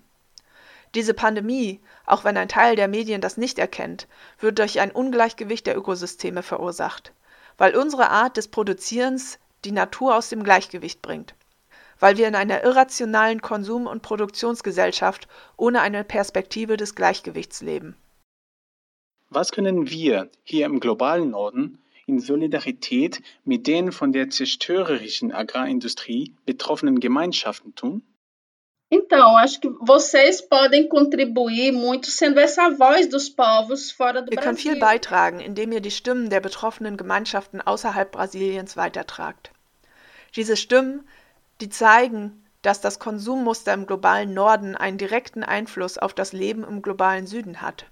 Diese 0.95 1.15
Pandemie, 1.15 1.81
auch 2.05 2.25
wenn 2.25 2.37
ein 2.37 2.49
Teil 2.49 2.77
der 2.77 2.89
Medien 2.89 3.23
das 3.23 3.39
nicht 3.39 3.59
erkennt, 3.59 4.07
wird 4.39 4.59
durch 4.59 4.79
ein 4.79 4.91
Ungleichgewicht 4.91 5.67
der 5.67 5.79
Ökosysteme 5.79 6.43
verursacht, 6.43 7.15
weil 7.57 7.75
unsere 7.77 8.11
Art 8.11 8.37
des 8.37 8.49
Produzierens 8.49 9.39
die 9.65 9.73
Natur 9.73 10.15
aus 10.15 10.29
dem 10.29 10.45
Gleichgewicht 10.45 11.01
bringt, 11.01 11.35
weil 12.01 12.19
wir 12.19 12.29
in 12.29 12.35
einer 12.35 12.63
irrationalen 12.63 13.41
Konsum- 13.41 13.87
und 13.87 14.03
Produktionsgesellschaft 14.03 15.27
ohne 15.57 15.81
eine 15.81 16.05
Perspektive 16.05 16.77
des 16.77 16.95
Gleichgewichts 16.95 17.63
leben. 17.63 17.97
Was 19.31 19.53
können 19.53 19.91
wir 19.91 20.31
hier 20.43 20.67
im 20.67 20.81
globalen 20.81 21.31
Norden 21.31 21.79
in 22.07 22.21
Solidarität 22.21 23.21
mit 23.45 23.67
den 23.67 23.93
von 23.93 24.13
der 24.13 24.31
zerstörerischen 24.31 25.33
Agrarindustrie 25.33 26.35
betroffenen 26.45 27.01
Gemeinschaften 27.01 27.75
tun? 27.75 28.03
Então, 28.91 29.37
acho 29.37 29.61
que 29.61 29.69
vocês 29.81 30.41
podem 30.41 30.89
contribuir 30.89 31.73
muito 31.73 32.11
sendo 32.11 32.39
essa 32.39 32.71
voz 32.71 33.09
dos 33.09 33.29
povos 33.29 33.91
fora 33.91 34.23
do 34.23 34.31
Ihr 34.31 34.39
könnt 34.39 34.61
viel 34.61 34.79
beitragen, 34.79 35.41
indem 35.41 35.73
ihr 35.73 35.81
die 35.81 35.91
Stimmen 35.91 36.31
der 36.31 36.41
betroffenen 36.41 36.97
Gemeinschaften 36.97 37.61
außerhalb 37.61 38.13
Brasiliens 38.13 38.77
weitertragt. 38.77 39.51
Diese 40.37 40.57
Stimmen, 40.57 41.09
die 41.61 41.71
zeigen, 41.71 42.45
dass 42.63 42.81
das 42.81 42.99
Konsummuster 42.99 43.73
im 43.75 43.87
globalen 43.87 44.33
Norden 44.33 44.77
einen 44.77 44.99
direkten 44.99 45.43
Einfluss 45.43 45.99
auf 45.99 46.15
das 46.15 46.33
Leben 46.33 46.63
im 46.63 46.81
globalen 46.81 47.27
Süden 47.27 47.63
hat. 47.63 47.87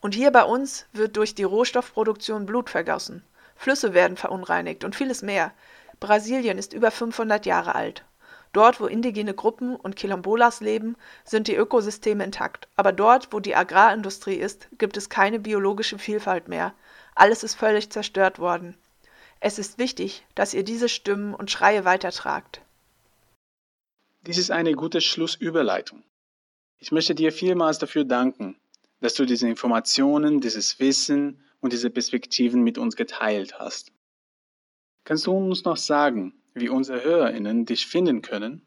Und 0.00 0.14
hier 0.14 0.30
bei 0.30 0.44
uns 0.44 0.86
wird 0.92 1.16
durch 1.16 1.34
die 1.34 1.44
Rohstoffproduktion 1.44 2.46
Blut 2.46 2.70
vergossen, 2.70 3.24
Flüsse 3.56 3.94
werden 3.94 4.16
verunreinigt 4.16 4.84
und 4.84 4.94
vieles 4.94 5.22
mehr. 5.22 5.52
Brasilien 5.98 6.58
ist 6.58 6.72
über 6.72 6.90
500 6.90 7.46
Jahre 7.46 7.74
alt. 7.74 8.04
Dort, 8.52 8.80
wo 8.80 8.86
indigene 8.86 9.34
Gruppen 9.34 9.76
und 9.76 9.96
Quilombolas 9.96 10.60
leben, 10.60 10.96
sind 11.24 11.48
die 11.48 11.56
Ökosysteme 11.56 12.24
intakt. 12.24 12.68
Aber 12.76 12.92
dort, 12.92 13.32
wo 13.32 13.40
die 13.40 13.56
Agrarindustrie 13.56 14.36
ist, 14.36 14.68
gibt 14.78 14.96
es 14.96 15.10
keine 15.10 15.38
biologische 15.38 15.98
Vielfalt 15.98 16.48
mehr. 16.48 16.74
Alles 17.14 17.42
ist 17.42 17.54
völlig 17.54 17.90
zerstört 17.90 18.38
worden. 18.38 18.76
Es 19.40 19.58
ist 19.58 19.78
wichtig, 19.78 20.24
dass 20.34 20.54
ihr 20.54 20.64
diese 20.64 20.88
Stimmen 20.88 21.34
und 21.34 21.50
Schreie 21.50 21.84
weitertragt. 21.84 22.62
Dies 24.22 24.38
ist 24.38 24.50
eine 24.50 24.72
gute 24.72 25.00
Schlussüberleitung. 25.00 26.02
Ich 26.78 26.92
möchte 26.92 27.14
dir 27.14 27.32
vielmals 27.32 27.78
dafür 27.78 28.04
danken, 28.04 28.58
dass 29.00 29.14
du 29.14 29.24
diese 29.24 29.48
Informationen, 29.48 30.40
dieses 30.40 30.78
Wissen 30.78 31.42
und 31.60 31.72
diese 31.72 31.90
Perspektiven 31.90 32.62
mit 32.62 32.78
uns 32.78 32.96
geteilt 32.96 33.58
hast. 33.58 33.92
Kannst 35.04 35.26
du 35.26 35.32
uns 35.32 35.64
noch 35.64 35.76
sagen, 35.76 36.34
wie 36.54 36.68
unsere 36.68 37.04
HörerInnen 37.04 37.66
dich 37.66 37.86
finden 37.86 38.22
können? 38.22 38.62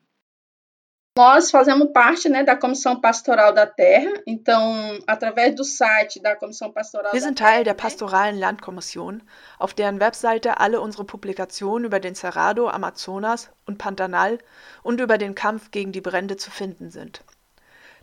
Nós 1.17 1.51
fazemos 1.51 1.91
parte 1.91 2.29
né, 2.29 2.45
da 2.45 2.55
Comissão 2.55 3.01
Pastoral 3.01 3.53
da 3.53 3.65
Terra, 3.65 4.09
então, 4.25 4.99
através 5.05 5.53
do 5.53 5.65
site 5.65 6.21
da 6.21 6.33
Comissão 6.37 6.71
Pastoral 6.71 7.11
Wir 7.11 7.19
sind 7.19 7.37
Teil 7.37 7.65
der 7.65 7.73
pastoralen 7.73 8.39
Landkommission, 8.39 9.21
auf 9.57 9.73
deren 9.73 9.99
Webseite 9.99 10.61
alle 10.61 10.79
unsere 10.79 11.03
Publikationen 11.03 11.83
über 11.83 11.99
den 11.99 12.15
Cerrado, 12.15 12.69
Amazonas 12.69 13.49
und 13.65 13.77
Pantanal 13.77 14.37
und 14.81 15.01
über 15.01 15.17
den 15.17 15.35
Kampf 15.35 15.71
gegen 15.71 15.91
die 15.91 15.99
Brände 15.99 16.37
zu 16.37 16.51
finden 16.51 16.89
sind. 16.89 17.21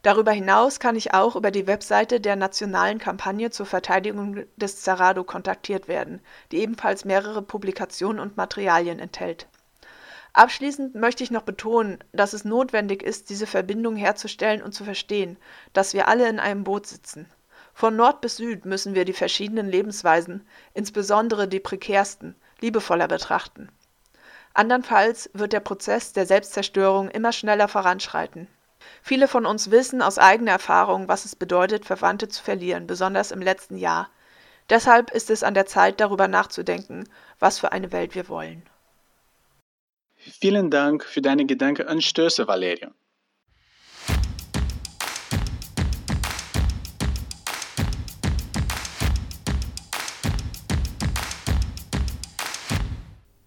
Darüber 0.03 0.31
hinaus 0.31 0.79
kann 0.79 0.97
ich 0.97 1.15
auch 1.15 1.37
über 1.37 1.51
die 1.51 1.67
Webseite 1.67 2.21
der 2.21 2.37
nationalen 2.37 2.99
Kampagne 2.99 3.51
zur 3.51 3.67
Verteidigung 3.67 4.45
des 4.57 4.83
Cerrado 4.83 5.25
kontaktiert 5.25 5.89
werden, 5.89 6.21
die 6.53 6.59
ebenfalls 6.59 7.05
mehrere 7.05 7.43
Publikationen 7.43 8.21
und 8.21 8.37
Materialien 8.37 8.99
enthält. 8.99 9.49
Abschließend 10.33 10.95
möchte 10.95 11.25
ich 11.25 11.31
noch 11.31 11.43
betonen, 11.43 11.99
dass 12.13 12.35
es 12.35 12.45
notwendig 12.45 13.03
ist, 13.03 13.31
diese 13.31 13.47
Verbindung 13.47 13.97
herzustellen 13.97 14.63
und 14.63 14.73
zu 14.73 14.85
verstehen, 14.85 15.39
dass 15.73 15.95
wir 15.95 16.09
alle 16.09 16.29
in 16.29 16.39
einem 16.39 16.63
Boot 16.63 16.87
sitzen. 16.87 17.27
Von 17.73 17.97
Nord 17.97 18.21
bis 18.21 18.37
Süd 18.37 18.67
müssen 18.67 18.95
wir 18.95 19.07
die 19.07 19.15
verschiedenen 19.15 19.67
Lebensweisen, 19.67 20.47
insbesondere 20.75 21.49
die 21.49 21.61
prekärsten, 21.61 22.35
liebevoller 22.61 23.09
betrachten. 23.09 23.71
Andernfalls 24.53 25.31
wird 25.33 25.53
der 25.53 25.61
Prozess 25.61 26.13
der 26.13 26.27
Selbstzerstörung 26.27 27.11
immer 27.11 27.33
schneller 27.33 27.69
voranschreiten. 27.69 28.47
Viele 29.03 29.29
von 29.29 29.47
uns 29.47 29.71
wissen 29.71 30.03
aus 30.03 30.19
eigener 30.19 30.53
Erfahrung, 30.53 31.09
was 31.09 31.25
es 31.25 31.37
bedeutet, 31.37 31.85
Verwandte 31.85 32.29
zu 32.29 32.43
verlieren, 32.43 32.87
besonders 32.87 33.31
im 33.31 33.41
letzten 33.41 33.77
Jahr. 33.77 34.11
Deshalb 34.69 35.11
ist 35.13 35.31
es 35.31 35.43
an 35.43 35.55
der 35.55 35.67
Zeit, 35.67 36.01
darüber 36.01 36.29
nachzudenken, 36.29 37.09
was 37.39 37.59
für 37.59 37.73
eine 37.73 37.93
Welt 37.93 38.15
wir 38.15 38.29
wollen. 38.29 38.63
Vielen 40.17 40.71
Dank 40.71 41.05
für 41.05 41.23
deine 41.23 41.47
Gedankenanstöße, 41.47 42.49
Valeria. 42.49 42.91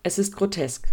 Es 0.02 0.18
ist 0.18 0.36
grotesk. 0.36 0.88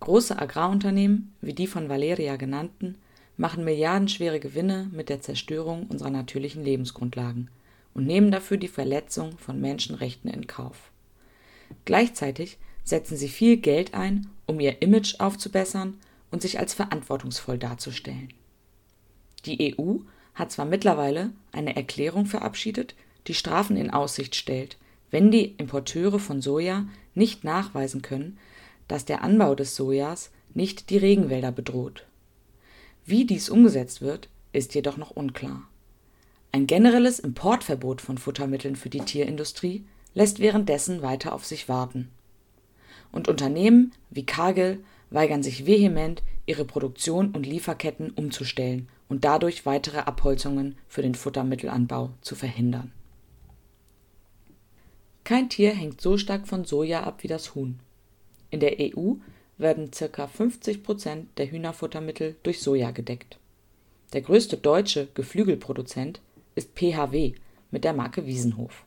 Große 0.00 0.38
Agrarunternehmen, 0.38 1.36
wie 1.40 1.52
die 1.52 1.66
von 1.66 1.88
Valeria 1.88 2.36
genannten, 2.36 2.98
machen 3.36 3.64
milliardenschwere 3.64 4.40
Gewinne 4.40 4.88
mit 4.92 5.08
der 5.08 5.20
Zerstörung 5.20 5.86
unserer 5.88 6.10
natürlichen 6.10 6.64
Lebensgrundlagen 6.64 7.50
und 7.94 8.06
nehmen 8.06 8.30
dafür 8.30 8.56
die 8.56 8.68
Verletzung 8.68 9.36
von 9.38 9.60
Menschenrechten 9.60 10.30
in 10.30 10.46
Kauf. 10.46 10.90
Gleichzeitig 11.84 12.58
setzen 12.84 13.16
sie 13.16 13.28
viel 13.28 13.56
Geld 13.56 13.94
ein, 13.94 14.28
um 14.46 14.60
ihr 14.60 14.80
Image 14.80 15.18
aufzubessern 15.18 15.98
und 16.30 16.42
sich 16.42 16.58
als 16.58 16.74
verantwortungsvoll 16.74 17.58
darzustellen. 17.58 18.32
Die 19.44 19.76
EU 19.78 19.98
hat 20.34 20.52
zwar 20.52 20.64
mittlerweile 20.64 21.30
eine 21.52 21.76
Erklärung 21.76 22.26
verabschiedet, 22.26 22.94
die 23.26 23.34
Strafen 23.34 23.76
in 23.76 23.90
Aussicht 23.90 24.34
stellt, 24.34 24.76
wenn 25.10 25.30
die 25.30 25.54
Importeure 25.56 26.18
von 26.18 26.40
Soja 26.40 26.86
nicht 27.14 27.44
nachweisen 27.44 28.02
können, 28.02 28.38
dass 28.88 29.04
der 29.04 29.22
Anbau 29.22 29.54
des 29.54 29.74
Sojas 29.74 30.30
nicht 30.54 30.90
die 30.90 30.98
Regenwälder 30.98 31.52
bedroht. 31.52 32.05
Wie 33.06 33.24
dies 33.24 33.48
umgesetzt 33.48 34.02
wird, 34.02 34.28
ist 34.52 34.74
jedoch 34.74 34.96
noch 34.96 35.12
unklar. 35.12 35.62
Ein 36.50 36.66
generelles 36.66 37.20
Importverbot 37.20 38.00
von 38.00 38.18
Futtermitteln 38.18 38.74
für 38.74 38.90
die 38.90 39.00
Tierindustrie 39.00 39.84
lässt 40.14 40.40
währenddessen 40.40 41.02
weiter 41.02 41.32
auf 41.32 41.44
sich 41.44 41.68
warten. 41.68 42.10
Und 43.12 43.28
Unternehmen 43.28 43.92
wie 44.10 44.26
Cargill 44.26 44.82
weigern 45.10 45.44
sich 45.44 45.66
vehement, 45.66 46.24
ihre 46.46 46.64
Produktion 46.64 47.30
und 47.30 47.46
Lieferketten 47.46 48.10
umzustellen 48.10 48.88
und 49.08 49.24
dadurch 49.24 49.66
weitere 49.66 49.98
Abholzungen 49.98 50.76
für 50.88 51.02
den 51.02 51.14
Futtermittelanbau 51.14 52.10
zu 52.22 52.34
verhindern. 52.34 52.90
Kein 55.22 55.48
Tier 55.48 55.72
hängt 55.74 56.00
so 56.00 56.18
stark 56.18 56.48
von 56.48 56.64
Soja 56.64 57.04
ab 57.04 57.22
wie 57.22 57.28
das 57.28 57.54
Huhn. 57.54 57.78
In 58.50 58.58
der 58.60 58.76
EU 58.80 59.14
werden 59.58 59.90
ca. 59.90 60.26
50 60.26 60.82
Prozent 60.82 61.28
der 61.38 61.50
Hühnerfuttermittel 61.50 62.36
durch 62.42 62.60
Soja 62.60 62.90
gedeckt. 62.90 63.38
Der 64.12 64.20
größte 64.20 64.56
deutsche 64.56 65.08
Geflügelproduzent 65.14 66.20
ist 66.54 66.74
PHW 66.74 67.32
mit 67.70 67.84
der 67.84 67.92
Marke 67.92 68.26
Wiesenhof. 68.26 68.84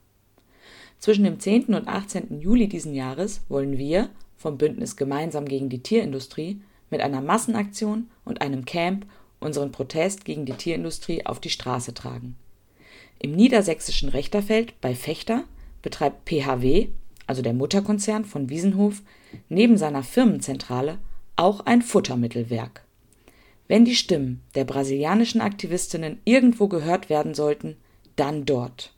Zwischen 0.99 1.23
dem 1.23 1.39
10. 1.39 1.73
und 1.73 1.88
18. 1.88 2.41
Juli 2.41 2.67
diesen 2.67 2.93
Jahres 2.93 3.41
wollen 3.49 3.77
wir 3.77 4.10
vom 4.38 4.58
Bündnis 4.58 4.95
Gemeinsam 4.95 5.45
gegen 5.45 5.69
die 5.69 5.84
Tierindustrie 5.84 6.62
mit 6.89 7.01
einer 7.01 7.21
Massenaktion 7.21 8.10
und 8.25 8.41
einem 8.41 8.65
Camp 8.65 9.05
unseren 9.39 9.71
Protest 9.71 10.25
gegen 10.25 10.45
die 10.45 10.53
Tierindustrie 10.53 11.25
auf 11.25 11.39
die 11.39 11.49
Straße 11.49 11.93
tragen. 11.93 12.36
Im 13.19 13.32
niedersächsischen 13.32 14.10
Rechterfeld 14.10 14.79
bei 14.82 14.95
Fechter 14.95 15.43
betreibt 15.82 16.29
PHW, 16.29 16.89
also 17.30 17.44
der 17.44 17.54
Mutterkonzern 17.54 18.26
von 18.26 18.50
Wiesenhof, 18.50 19.04
neben 19.50 19.78
seiner 19.78 20.02
Firmenzentrale 20.02 20.98
auch 21.36 21.60
ein 21.60 21.84
Futtermittelwerk. 21.84 22.84
Wenn 23.68 23.86
die 23.86 23.94
Stimmen 23.94 24.42
der 24.56 24.65
brasilianischen 24.65 25.39
Aktivistinnen 25.39 26.18
irgendwo 26.26 26.68
gehört 26.68 27.08
werden 27.08 27.36
sollten, 27.36 27.78
dann 28.15 28.46
dort. 28.46 28.96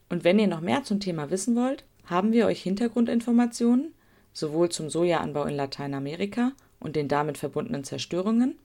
Und 0.10 0.24
wenn 0.24 0.40
ihr 0.40 0.48
noch 0.48 0.62
mehr 0.62 0.84
zum 0.84 1.00
Thema 1.00 1.30
wissen 1.30 1.56
wollt, 1.56 1.84
haben 2.06 2.32
wir 2.32 2.48
euch 2.48 2.64
Hintergrundinformationen 2.64 3.94
sowohl 4.34 4.70
zum 4.70 4.90
Sojaanbau 4.90 5.44
in 5.46 5.56
Lateinamerika 5.56 6.54
und 6.80 6.96
den 6.96 7.08
damit 7.08 7.38
verbundenen 7.40 7.84
Zerstörungen, 7.84 8.56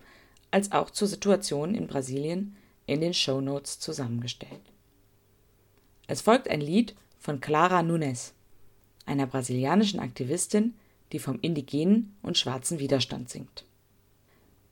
als 0.51 0.73
auch 0.73 0.91
zur 0.91 1.09
Situation 1.09 1.75
in 1.75 1.87
Brasilien 1.87 2.55
in 2.87 3.01
den 3.01 3.15
Show 3.15 3.41
Notes 3.41 3.81
zusammengestellt. 3.81 4.61
Es 6.07 6.21
folgt 6.21 6.47
ein 6.49 6.61
Lied 6.61 6.95
von 7.19 7.41
Clara 7.41 7.83
Nunes, 7.83 8.35
einer 9.07 9.27
brasilianischen 9.27 9.99
Aktivistin, 9.99 10.75
die 11.13 11.19
vom 11.19 11.39
indigenen 11.41 12.17
und 12.23 12.39
schwarzen 12.39 12.79
Widerstand 12.79 13.31
singt. 13.31 13.65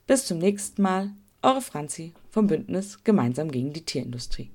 Bis 0.07 0.27
zum 0.27 0.39
nächsten 0.39 0.83
Mal, 0.83 1.13
eure 1.43 1.63
Franzi 1.63 2.13
vom 2.31 2.47
Bündnis 2.47 3.05
Gemeinsam 3.05 3.51
gegen 3.51 3.73
die 3.73 3.85
Tierindustrie. 3.85 4.51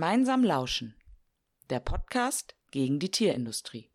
Gemeinsam 0.00 0.42
lauschen. 0.44 0.94
Der 1.68 1.78
Podcast 1.78 2.56
gegen 2.70 3.00
die 3.00 3.10
Tierindustrie. 3.10 3.89